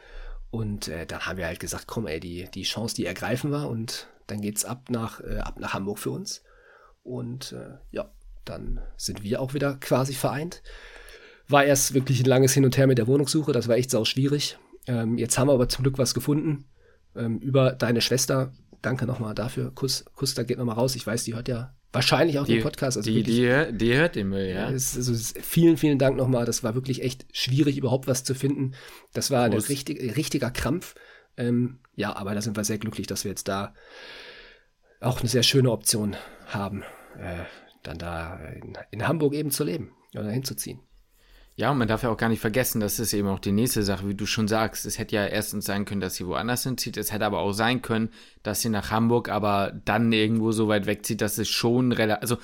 [0.49, 3.67] Und äh, dann haben wir halt gesagt, komm, ey, die, die Chance, die ergreifen wir
[3.67, 6.43] und dann geht's ab nach, äh, ab nach Hamburg für uns.
[7.03, 8.11] Und äh, ja,
[8.45, 10.63] dann sind wir auch wieder quasi vereint.
[11.47, 14.05] War erst wirklich ein langes Hin und Her mit der Wohnungssuche, das war echt sau
[14.05, 14.57] schwierig.
[14.87, 16.65] Ähm, jetzt haben wir aber zum Glück was gefunden.
[17.15, 18.53] Ähm, über deine Schwester.
[18.81, 19.71] Danke nochmal dafür.
[19.73, 20.95] Kuss, Kuss, da geht nochmal raus.
[20.95, 22.97] Ich weiß, die hört ja Wahrscheinlich auch die, den Podcast.
[22.97, 24.65] Also die, wirklich, die, die, hört den Müll, ja.
[24.65, 26.45] also vielen, vielen Dank nochmal.
[26.45, 28.73] Das war wirklich echt schwierig, überhaupt was zu finden.
[29.13, 30.95] Das war ein richtig, richtiger Krampf.
[31.37, 33.73] Ähm, ja, aber da sind wir sehr glücklich, dass wir jetzt da
[34.99, 36.15] auch eine sehr schöne Option
[36.47, 36.83] haben,
[37.19, 37.45] äh,
[37.83, 40.79] dann da in, in Hamburg eben zu leben oder hinzuziehen.
[41.57, 43.81] Ja, und man darf ja auch gar nicht vergessen, das ist eben auch die nächste
[43.81, 44.85] Sache, wie du schon sagst.
[44.85, 46.97] Es hätte ja erstens sein können, dass sie woanders hinzieht.
[46.97, 48.09] Es hätte aber auch sein können,
[48.43, 52.21] dass sie nach Hamburg, aber dann irgendwo so weit wegzieht, dass es schon relativ.
[52.21, 52.37] Also,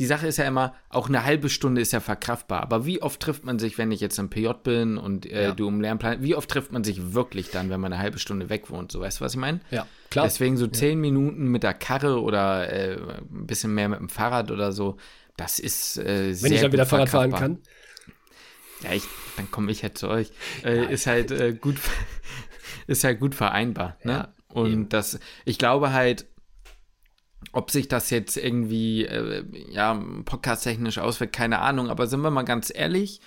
[0.00, 2.60] die Sache ist ja immer, auch eine halbe Stunde ist ja verkraftbar.
[2.60, 5.52] Aber wie oft trifft man sich, wenn ich jetzt im PJ bin und äh, ja.
[5.52, 8.50] du im Lernplan, wie oft trifft man sich wirklich dann, wenn man eine halbe Stunde
[8.50, 8.90] weg wohnt?
[8.90, 9.60] So, weißt du, was ich meine?
[9.70, 10.24] Ja, klar.
[10.24, 11.02] Deswegen so zehn ja.
[11.02, 14.96] Minuten mit der Karre oder äh, ein bisschen mehr mit dem Fahrrad oder so,
[15.36, 17.58] das ist äh, sehr Wenn ich dann wieder Fahrrad fahren kann.
[18.86, 19.04] Ja, ich,
[19.36, 20.30] dann komme ich halt zu euch.
[20.64, 21.76] Äh, ja, ist halt äh, gut,
[22.86, 23.96] ist halt gut vereinbar.
[24.04, 24.12] Ne?
[24.12, 24.88] Ja, Und eben.
[24.88, 26.26] das, ich glaube halt,
[27.52, 31.90] ob sich das jetzt irgendwie, äh, ja, podcast-technisch auswirkt, keine Ahnung.
[31.90, 33.20] Aber sind wir mal ganz ehrlich,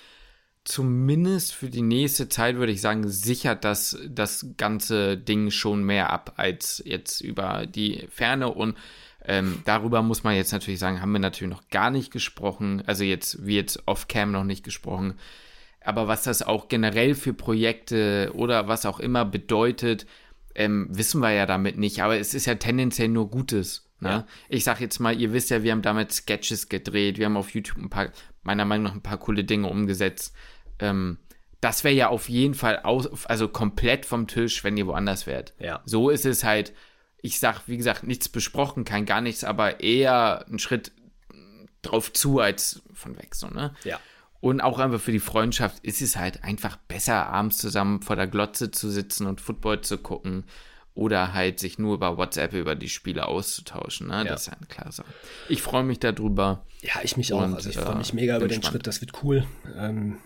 [0.64, 6.10] zumindest für die nächste Zeit würde ich sagen, sichert das das ganze Ding schon mehr
[6.10, 8.76] ab als jetzt über die Ferne und
[9.24, 12.82] ähm, darüber muss man jetzt natürlich sagen, haben wir natürlich noch gar nicht gesprochen.
[12.86, 15.14] Also jetzt, wie jetzt off-cam noch nicht gesprochen.
[15.82, 20.06] Aber was das auch generell für Projekte oder was auch immer bedeutet,
[20.54, 22.02] ähm, wissen wir ja damit nicht.
[22.02, 23.90] Aber es ist ja tendenziell nur Gutes.
[24.00, 24.08] Ne?
[24.08, 24.26] Ja.
[24.48, 27.50] Ich sag jetzt mal, ihr wisst ja, wir haben damit Sketches gedreht, wir haben auf
[27.50, 28.10] YouTube ein paar,
[28.42, 30.34] meiner Meinung nach, ein paar coole Dinge umgesetzt.
[30.78, 31.18] Ähm,
[31.60, 35.54] das wäre ja auf jeden Fall aus, also komplett vom Tisch, wenn ihr woanders wärt.
[35.58, 35.82] Ja.
[35.84, 36.72] So ist es halt
[37.22, 40.92] ich sag, wie gesagt, nichts besprochen, kein gar nichts, aber eher einen Schritt
[41.82, 43.74] drauf zu als von weg, so, ne?
[43.84, 44.00] Ja.
[44.40, 48.26] Und auch einfach für die Freundschaft ist es halt einfach besser, abends zusammen vor der
[48.26, 50.44] Glotze zu sitzen und Football zu gucken
[50.94, 54.08] oder halt sich nur über WhatsApp über die Spiele auszutauschen.
[54.08, 54.18] Ne?
[54.18, 54.24] Ja.
[54.24, 55.08] Das ist ja eine klare Sache.
[55.48, 56.64] Ich freue mich darüber.
[56.80, 57.42] Ja, ich mich auch.
[57.42, 58.66] Und, also ich freue mich mega über den spannend.
[58.66, 59.44] Schritt, das wird cool.
[59.76, 60.18] Ähm,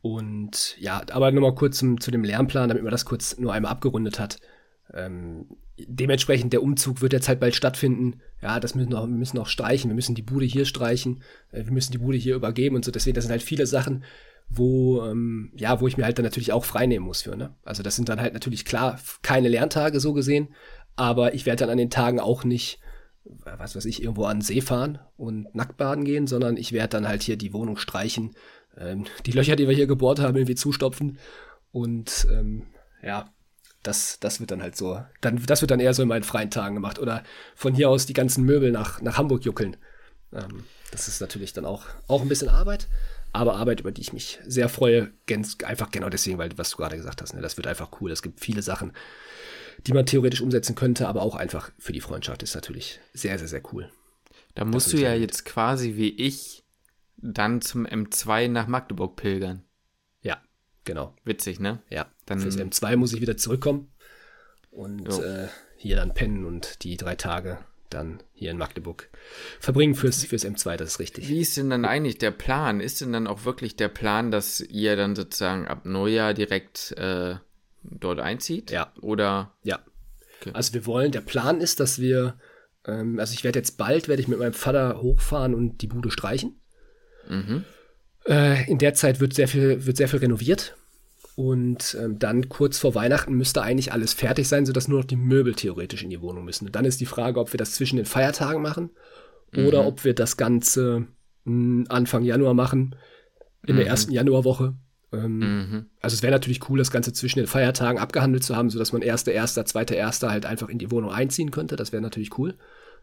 [0.00, 3.72] und ja, aber nochmal kurz zum, zu dem Lernplan, damit man das kurz nur einmal
[3.72, 4.38] abgerundet hat.
[4.94, 5.46] Ähm,
[5.78, 8.20] dementsprechend der Umzug wird jetzt halt bald stattfinden.
[8.42, 11.22] Ja, das müssen wir, wir müssen auch streichen, wir müssen die Bude hier streichen,
[11.52, 12.90] äh, wir müssen die Bude hier übergeben und so.
[12.90, 14.04] Deswegen, das sind halt viele Sachen,
[14.48, 17.54] wo, ähm, ja, wo ich mir halt dann natürlich auch freinehmen muss für, ne?
[17.64, 20.48] Also das sind dann halt natürlich klar keine Lerntage so gesehen,
[20.96, 22.80] aber ich werde dann an den Tagen auch nicht,
[23.44, 26.88] was weiß ich, irgendwo an den See fahren und nackt baden gehen, sondern ich werde
[26.88, 28.34] dann halt hier die Wohnung streichen,
[28.78, 31.18] ähm, die Löcher, die wir hier gebohrt haben, irgendwie zustopfen
[31.70, 32.62] und ähm,
[33.02, 33.30] ja,
[33.82, 36.50] das, das wird dann halt so, dann, das wird dann eher so in meinen freien
[36.50, 37.22] Tagen gemacht oder
[37.54, 39.76] von hier aus die ganzen Möbel nach, nach Hamburg juckeln.
[40.32, 42.88] Ähm, das ist natürlich dann auch, auch ein bisschen Arbeit,
[43.32, 46.76] aber Arbeit, über die ich mich sehr freue, ganz, einfach genau deswegen, weil was du
[46.76, 48.10] gerade gesagt hast, ne, das wird einfach cool.
[48.10, 48.92] Es gibt viele Sachen,
[49.86, 53.48] die man theoretisch umsetzen könnte, aber auch einfach für die Freundschaft ist natürlich sehr, sehr,
[53.48, 53.90] sehr cool.
[54.54, 56.64] Da musst du ja jetzt quasi wie ich
[57.16, 59.62] dann zum M2 nach Magdeburg pilgern.
[60.88, 61.14] Genau.
[61.22, 61.82] Witzig, ne?
[61.90, 63.92] Ja, dann fürs M2 muss ich wieder zurückkommen
[64.70, 67.58] und äh, hier dann pennen und die drei Tage
[67.90, 69.10] dann hier in Magdeburg
[69.60, 71.28] verbringen fürs, fürs M2, das ist richtig.
[71.28, 72.80] Wie ist denn dann eigentlich der Plan?
[72.80, 77.34] Ist denn dann auch wirklich der Plan, dass ihr dann sozusagen ab Neujahr direkt äh,
[77.82, 78.70] dort einzieht?
[78.70, 78.90] Ja.
[79.02, 79.52] Oder?
[79.64, 79.80] Ja.
[80.40, 80.52] Okay.
[80.54, 82.38] Also wir wollen, der Plan ist, dass wir,
[82.86, 86.10] ähm, also ich werde jetzt bald, werde ich mit meinem Vater hochfahren und die Bude
[86.10, 86.58] streichen.
[87.28, 87.64] Mhm.
[88.26, 90.77] Äh, in der Zeit wird sehr viel, wird sehr viel renoviert.
[91.38, 95.14] Und ähm, dann kurz vor Weihnachten müsste eigentlich alles fertig sein, sodass nur noch die
[95.14, 96.66] Möbel theoretisch in die Wohnung müssen.
[96.66, 98.90] Und dann ist die Frage, ob wir das zwischen den Feiertagen machen
[99.56, 99.86] oder mhm.
[99.86, 101.06] ob wir das Ganze
[101.44, 102.96] mh, Anfang Januar machen,
[103.64, 103.78] in mhm.
[103.78, 104.74] der ersten Januarwoche.
[105.12, 105.86] Ähm, mhm.
[106.00, 109.02] Also es wäre natürlich cool, das Ganze zwischen den Feiertagen abgehandelt zu haben, sodass man
[109.02, 111.76] erster, erster, zweiter, erster halt einfach in die Wohnung einziehen könnte.
[111.76, 112.58] Das wäre natürlich cool.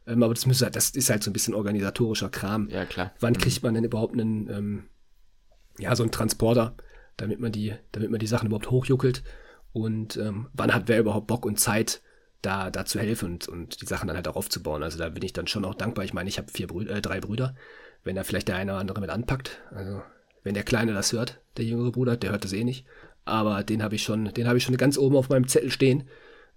[0.05, 2.67] Ähm, aber das, müsste, das ist halt so ein bisschen organisatorischer Kram.
[2.67, 3.13] Ja, klar.
[3.21, 3.37] Wann mhm.
[3.37, 4.83] kriegt man denn überhaupt einen, ähm,
[5.79, 6.75] ja, so einen Transporter?
[7.17, 9.23] Damit man die, damit man die Sachen überhaupt hochjuckelt.
[9.73, 12.01] Und ähm, wann hat wer überhaupt Bock und Zeit,
[12.45, 14.83] da, da zu helfen und, und die Sachen dann halt auch aufzubauen.
[14.83, 16.05] Also da bin ich dann schon auch dankbar.
[16.05, 17.55] Ich meine, ich habe vier Brü äh, drei Brüder.
[18.03, 20.03] Wenn da vielleicht der eine oder andere mit anpackt, also
[20.43, 22.85] wenn der Kleine das hört, der jüngere Bruder, der hört das eh nicht.
[23.25, 26.07] Aber den habe ich schon, den habe ich schon ganz oben auf meinem Zettel stehen.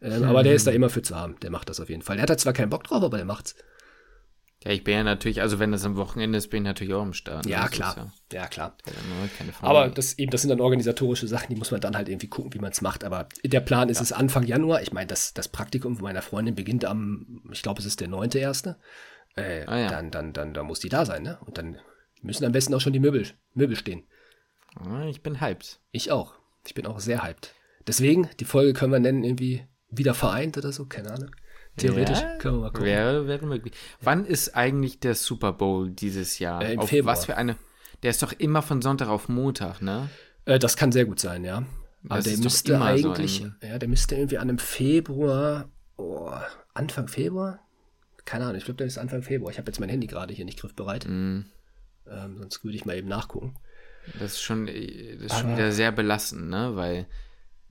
[0.03, 0.25] Ähm, hm.
[0.25, 1.37] Aber der ist da immer für zu haben.
[1.41, 2.17] Der macht das auf jeden Fall.
[2.17, 3.55] Der hat da zwar keinen Bock drauf, aber der macht's.
[4.65, 7.03] Ja, ich bin ja natürlich, also wenn das am Wochenende ist, bin ich natürlich auch
[7.03, 7.47] am Start.
[7.47, 8.13] Ja, klar.
[8.33, 8.77] Ja, ja, klar.
[9.61, 12.53] Aber das eben, das sind dann organisatorische Sachen, die muss man dann halt irgendwie gucken,
[12.55, 13.05] wie man es macht.
[13.05, 14.03] Aber der Plan ist ja.
[14.03, 14.83] es Anfang Januar.
[14.83, 18.41] Ich meine, das, das Praktikum meiner Freundin beginnt am, ich glaube, es ist der neunte
[18.41, 18.79] erste.
[19.37, 19.89] Äh, ah, ja.
[19.89, 21.39] dann, dann, dann, dann muss die da sein, ne?
[21.47, 21.79] Und dann
[22.23, 24.03] müssen am besten auch schon die Möbel, Möbel stehen.
[24.75, 25.79] Ah, ich bin hyped.
[25.93, 26.35] Ich auch.
[26.67, 27.55] Ich bin auch sehr hyped.
[27.87, 31.31] Deswegen, die Folge können wir nennen irgendwie wieder vereint oder so, keine Ahnung.
[31.79, 32.87] Theoretisch ja, können wir mal gucken.
[32.87, 33.75] Wäre, wäre möglich.
[34.01, 36.63] Wann ist eigentlich der Super Bowl dieses Jahr?
[36.63, 37.15] Äh, Im auf Februar.
[37.15, 37.57] Was für eine?
[38.03, 40.09] Der ist doch immer von Sonntag auf Montag, ne?
[40.45, 41.65] Äh, das kann sehr gut sein, ja.
[42.09, 46.31] Aber der müsste eigentlich, so ja, der müsste irgendwie an einem Februar, oh,
[46.75, 47.59] Anfang Februar?
[48.25, 49.51] Keine Ahnung, ich glaube, der ist Anfang Februar.
[49.51, 51.07] Ich habe jetzt mein Handy gerade hier nicht griffbereit.
[51.09, 51.47] Mm.
[52.07, 53.57] Ähm, sonst würde ich mal eben nachgucken.
[54.19, 56.77] Das ist schon, äh, das ist schon wieder sehr belastend, ne?
[56.77, 57.07] Weil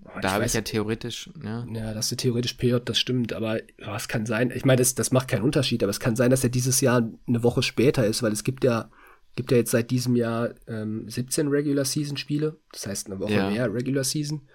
[0.05, 1.65] Oh, da habe ich ja theoretisch, ja.
[1.71, 4.95] Ja, das ist theoretisch PJ, das stimmt, aber oh, es kann sein, ich meine, das,
[4.95, 8.05] das macht keinen Unterschied, aber es kann sein, dass er dieses Jahr eine Woche später
[8.05, 8.89] ist, weil es gibt ja,
[9.35, 13.33] gibt ja jetzt seit diesem Jahr ähm, 17 Regular Season Spiele, das heißt eine Woche
[13.33, 13.49] ja.
[13.49, 14.47] mehr Regular Season.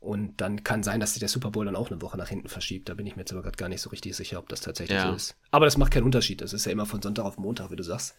[0.00, 2.48] Und dann kann sein, dass sich der Super Bowl dann auch eine Woche nach hinten
[2.48, 2.88] verschiebt.
[2.88, 4.96] Da bin ich mir jetzt aber gerade gar nicht so richtig sicher, ob das tatsächlich
[4.96, 5.08] ja.
[5.08, 5.36] so ist.
[5.50, 6.40] Aber das macht keinen Unterschied.
[6.40, 8.14] Das ist ja immer von Sonntag auf Montag, wie du sagst.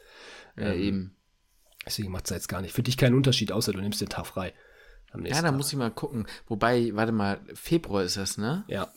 [0.57, 1.15] Ja, ähm, eben.
[1.85, 2.73] Deswegen macht es jetzt gar nicht.
[2.73, 4.53] Für dich keinen Unterschied, außer du nimmst den Tag frei.
[5.23, 6.27] Ja, da muss ich mal gucken.
[6.47, 8.63] Wobei, warte mal, Februar ist das, ne?
[8.67, 8.91] Ja.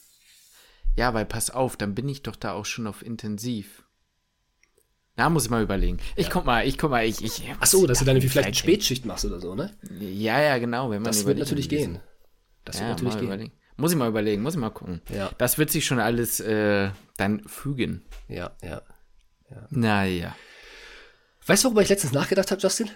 [0.96, 3.82] Ja, weil pass auf, dann bin ich doch da auch schon auf Intensiv.
[5.16, 5.98] Da muss ich mal überlegen.
[6.16, 6.32] Ich ja.
[6.32, 7.22] guck mal, ich guck mal, ich.
[7.22, 9.74] ich Ach so, dass du dann vielleicht eine Spätschicht machst oder so, ne?
[10.00, 10.90] Ja, ja, genau.
[10.90, 12.00] Wenn man das wird natürlich gehen.
[12.64, 13.26] Das ja, wird natürlich gehen.
[13.26, 13.52] Überlegen.
[13.76, 15.02] Muss ich mal überlegen, muss ich mal gucken.
[15.14, 15.30] Ja.
[15.38, 18.04] Das wird sich schon alles äh, dann fügen.
[18.28, 18.82] Ja, ja.
[19.50, 19.66] ja.
[19.70, 20.36] Naja.
[21.46, 22.90] Weißt du, worüber ich letztens nachgedacht habe, Justin?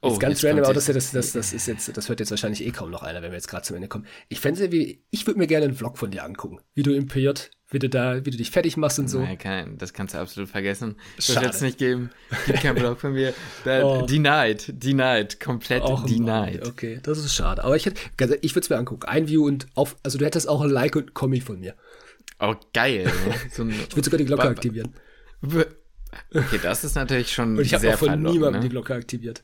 [0.00, 2.64] Oh, jetzt ganz random, aber das, das, das, das ist jetzt, das hört jetzt wahrscheinlich
[2.64, 4.06] eh kaum noch einer, wenn wir jetzt gerade zum Ende kommen.
[4.28, 7.08] Ich fände wie, ich würde mir gerne einen Vlog von dir angucken, wie du im
[7.08, 7.30] PJ,
[7.70, 9.18] wie du da, wie du dich fertig machst und so.
[9.18, 10.96] Nein, kann, das kannst du absolut vergessen.
[11.16, 12.10] Das wird es nicht geben.
[12.46, 13.34] Gibt keinen Vlog von mir.
[13.66, 14.06] Oh.
[14.08, 16.60] Denied, denied, komplett Och, denied.
[16.60, 17.64] Mann, okay, das ist schade.
[17.64, 18.00] Aber ich hätte,
[18.40, 19.04] ich würde es mir angucken.
[19.06, 21.74] Ein View und auf, also du hättest auch ein Like und Kommi von mir.
[22.38, 23.04] Oh, geil.
[23.04, 23.34] Ne?
[23.50, 24.94] So ich würde sogar die Glocke aktivieren.
[25.42, 28.60] Okay, das ist natürlich schon Und ich habe auch von niemandem ne?
[28.60, 29.42] die Glocke aktiviert.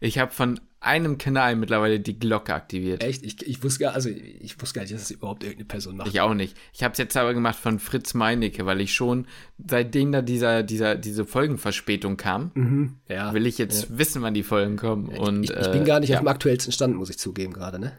[0.00, 3.02] Ich habe von einem Kanal mittlerweile die Glocke aktiviert.
[3.02, 3.24] Echt?
[3.24, 6.08] Ich, ich wusste gar, also ich wusste gar nicht, dass es überhaupt irgendeine Person macht.
[6.08, 6.56] Ich auch nicht.
[6.72, 9.26] Ich habe es jetzt aber gemacht von Fritz Meinecke, weil ich schon,
[9.66, 13.98] seitdem da dieser, dieser, diese Folgenverspätung kam, mhm, ja, will ich jetzt ja.
[13.98, 15.08] wissen, wann die Folgen kommen.
[15.08, 17.54] Und, ich, ich, ich bin gar nicht äh, auf dem aktuellsten Stand, muss ich zugeben
[17.54, 17.92] gerade, ne?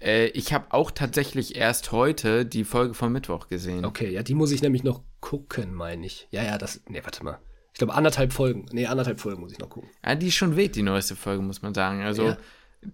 [0.00, 3.84] Äh, ich habe auch tatsächlich erst heute die Folge von Mittwoch gesehen.
[3.84, 6.28] Okay, ja, die muss ich nämlich noch gucken, meine ich.
[6.30, 6.80] Ja, ja, das.
[6.88, 7.38] Nee, warte mal.
[7.72, 8.66] Ich glaube, anderthalb Folgen.
[8.72, 9.90] Nee, anderthalb Folgen muss ich noch gucken.
[10.04, 12.02] Ja, die ist schon weg, die neueste Folge, muss man sagen.
[12.02, 12.28] Also.
[12.28, 12.38] Ja.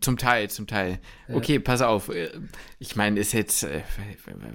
[0.00, 0.98] Zum Teil, zum Teil.
[1.28, 1.34] Ja.
[1.34, 2.10] Okay, pass auf.
[2.78, 3.82] Ich meine, ist jetzt, äh,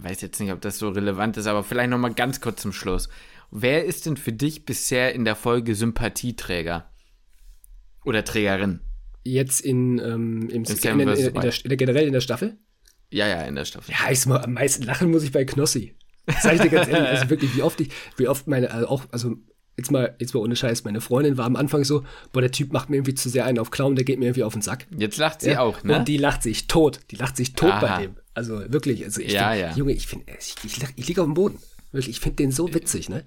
[0.01, 2.73] weiß jetzt nicht, ob das so relevant ist, aber vielleicht noch mal ganz kurz zum
[2.73, 3.09] Schluss.
[3.51, 6.89] Wer ist denn für dich bisher in der Folge Sympathieträger?
[8.05, 8.79] Oder Trägerin?
[9.23, 12.57] Jetzt in, ähm, im, in, in, in, in, der, in der, generell in der Staffel?
[13.11, 13.93] Ja, ja, in der Staffel.
[13.93, 15.95] Ja, ich, am meisten lachen muss ich bei Knossi.
[16.41, 19.05] Sag ich dir ganz ehrlich, also wirklich, wie oft ich, wie oft meine, also auch,
[19.11, 19.35] also
[19.79, 22.71] jetzt mal, jetzt mal ohne Scheiß, meine Freundin war am Anfang so, boah, der Typ
[22.71, 24.85] macht mir irgendwie zu sehr einen auf Clown, der geht mir irgendwie auf den Sack.
[24.97, 25.61] Jetzt lacht sie ja?
[25.61, 25.97] auch, ne?
[25.97, 26.99] Und die lacht sich tot.
[27.11, 27.79] Die lacht sich tot Aha.
[27.79, 28.15] bei dem.
[28.33, 29.73] Also wirklich, also ich ja, ja.
[29.75, 31.57] Junge, ich finde, ich, ich, ich liege auf dem Boden.
[31.91, 33.25] Wirklich, ich finde den so witzig, ne?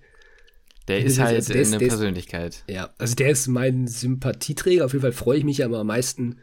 [0.88, 2.54] Der ist halt also der ist, eine der Persönlichkeit.
[2.54, 4.84] Ist, ja, also der ist mein Sympathieträger.
[4.84, 6.38] Auf jeden Fall freue ich mich ja immer am meisten,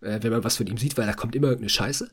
[0.00, 2.10] äh, wenn man was von ihm sieht, weil da kommt immer irgendeine Scheiße.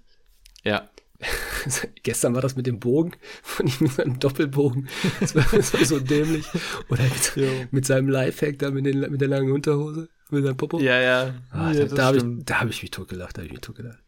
[0.64, 0.90] Ja.
[2.04, 4.88] Gestern war das mit dem Bogen von ihm mit seinem Doppelbogen.
[5.20, 6.46] Das war, das war so dämlich.
[6.90, 10.80] Oder mit, mit seinem Lifehack da mit, den, mit der langen Unterhose, mit seinem Popo.
[10.80, 11.34] Ja, ja.
[11.52, 14.04] Ah, ja da da habe ich, hab ich mich totgelacht, da habe ich mich totgelacht.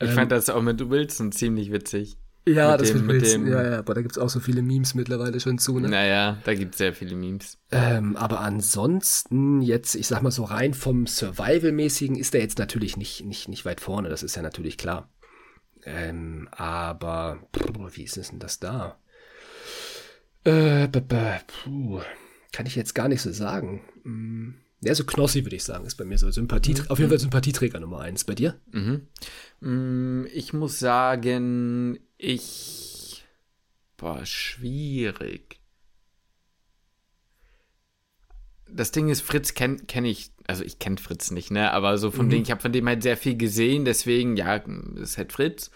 [0.00, 2.16] Ich ähm, fand das auch mit Wilson ziemlich witzig.
[2.48, 4.62] Ja, mit das dem, mit Wilson, ja, ja, aber da gibt es auch so viele
[4.62, 5.88] Memes mittlerweile schon zu, ne?
[5.88, 7.58] Naja, da gibt es sehr viele Memes.
[7.70, 12.96] Ähm, aber ansonsten, jetzt, ich sag mal so rein vom Survival-mäßigen ist der jetzt natürlich
[12.96, 15.10] nicht, nicht, nicht weit vorne, das ist ja natürlich klar.
[15.84, 17.40] Ähm, aber,
[17.94, 18.98] wie ist es denn das da?
[20.44, 22.00] Äh, puh,
[22.52, 23.82] kann ich jetzt gar nicht so sagen.
[24.04, 24.54] Hm.
[24.82, 26.86] Ja, so Knossi würde ich sagen, ist bei mir so Sympathie, mhm.
[26.88, 28.24] auf jeden Fall Sympathieträger Nummer eins.
[28.24, 28.58] Bei dir?
[28.72, 29.08] Mhm.
[29.60, 33.26] Mm, ich muss sagen, ich.
[33.98, 35.59] Boah, schwierig.
[38.72, 41.72] Das Ding ist, Fritz kenne kenn ich, also ich kenne Fritz nicht, ne?
[41.72, 42.30] Aber so von mhm.
[42.30, 44.56] dem, ich habe von dem halt sehr viel gesehen, deswegen, ja,
[44.96, 45.70] ist halt Fritz.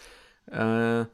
[0.50, 1.04] Äh,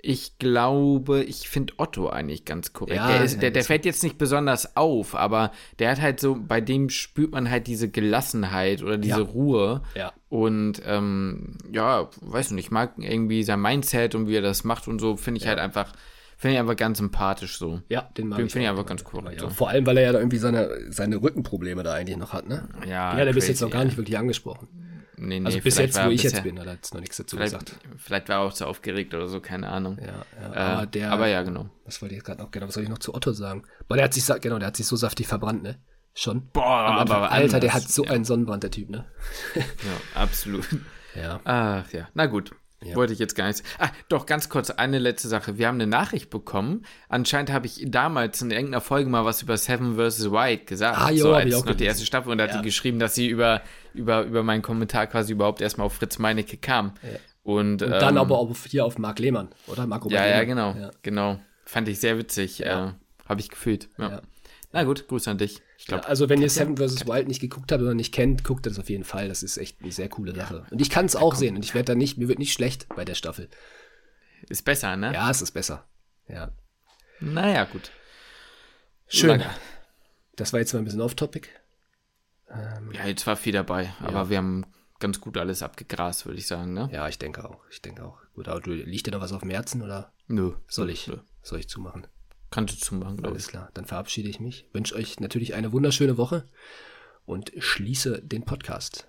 [0.00, 2.96] ich glaube, ich finde Otto eigentlich ganz korrekt.
[2.96, 5.50] Ja, der, ist, der, der fällt jetzt nicht besonders auf, aber
[5.80, 9.26] der hat halt so, bei dem spürt man halt diese Gelassenheit oder diese ja.
[9.26, 9.82] Ruhe.
[9.96, 10.12] Ja.
[10.28, 14.86] Und ähm, ja, weiß nicht, ich mag irgendwie sein Mindset und wie er das macht
[14.86, 15.92] und so, finde ich halt einfach,
[16.38, 17.82] finde ich einfach ganz sympathisch so.
[17.88, 19.42] Ja, den mag den finde ich einfach ganz korrekt.
[19.42, 19.48] Ja.
[19.48, 19.50] So.
[19.50, 22.68] Vor allem, weil er ja da irgendwie seine, seine Rückenprobleme da eigentlich noch hat, ne?
[22.86, 23.18] Ja.
[23.18, 24.68] Ja, der bist jetzt noch gar nicht wirklich angesprochen.
[25.20, 27.36] Nee, nee, also bis jetzt, wo ich jetzt bin, hat er jetzt noch nichts dazu
[27.36, 27.74] gesagt.
[27.96, 29.98] Vielleicht war er auch zu aufgeregt oder so, keine Ahnung.
[30.00, 31.68] Ja, ja äh, aber, der, aber ja, genau.
[31.84, 33.64] Was wollte ich gerade noch, genau, was soll ich noch zu Otto sagen?
[33.88, 35.80] Weil der hat sich, genau, der hat sich so saftig verbrannt, ne?
[36.14, 36.48] Schon.
[36.52, 37.60] Boah, aber Alter, anders.
[37.60, 38.12] der hat so ja.
[38.12, 39.06] einen Sonnenbrand, der Typ, ne?
[39.56, 39.62] ja,
[40.20, 40.68] absolut.
[41.14, 41.40] Ja.
[41.42, 42.52] Ach ja, na gut.
[42.82, 42.94] Ja.
[42.94, 43.64] Wollte ich jetzt gar nicht.
[43.78, 45.58] Ah, doch, ganz kurz, eine letzte Sache.
[45.58, 46.84] Wir haben eine Nachricht bekommen.
[47.08, 50.30] Anscheinend habe ich damals in irgendeiner Folge mal was über Seven vs.
[50.30, 50.96] White gesagt.
[50.96, 52.30] Ah, jo, so, als noch die erste Staffel.
[52.30, 52.58] Und da hat ja.
[52.58, 53.62] die geschrieben, dass sie über,
[53.94, 56.92] über, über meinen Kommentar quasi überhaupt erstmal auf Fritz Meinecke kam.
[57.02, 57.18] Ja.
[57.42, 59.86] Und, und, dann ähm, aber auch hier auf Marc Lehmann, oder?
[59.86, 60.74] Marco ja, ja, genau.
[60.78, 60.90] Ja.
[61.02, 61.40] Genau.
[61.64, 62.64] Fand ich sehr witzig.
[62.64, 62.92] Äh,
[63.28, 63.88] habe ich gefühlt.
[63.98, 64.22] Ja.
[64.72, 65.62] Na gut, Grüße an dich.
[65.78, 67.06] Ich glaub, ja, also wenn ihr Seven vs.
[67.06, 69.28] Wild nicht geguckt habt oder nicht kennt, guckt das auf jeden Fall.
[69.28, 70.66] Das ist echt eine sehr coole Sache.
[70.70, 72.86] Und ich kann es auch sehen und ich werde da nicht, mir wird nicht schlecht
[72.94, 73.48] bei der Staffel.
[74.48, 75.12] Ist besser, ne?
[75.14, 75.86] Ja, es ist besser.
[76.28, 76.52] Ja.
[77.20, 77.90] Naja, gut.
[79.06, 79.42] Schön.
[80.36, 81.48] Das war jetzt mal ein bisschen off-topic.
[82.50, 84.30] Ähm, ja, jetzt war viel dabei, aber ja.
[84.30, 84.64] wir haben
[85.00, 86.88] ganz gut alles abgegrast, würde ich sagen, ne?
[86.92, 87.64] Ja, ich denke auch.
[87.70, 88.18] Ich denke auch.
[88.34, 90.12] Gut, aber du, liegt dir noch was auf dem Herzen oder?
[90.26, 90.54] Nö.
[90.68, 91.18] Soll ich, nö.
[91.42, 92.06] soll ich zumachen?
[92.50, 93.44] Kannst du zumachen, glaube ich.
[93.44, 94.68] Alles klar, dann verabschiede ich mich.
[94.72, 96.48] Wünsche euch natürlich eine wunderschöne Woche
[97.26, 99.06] und schließe den Podcast.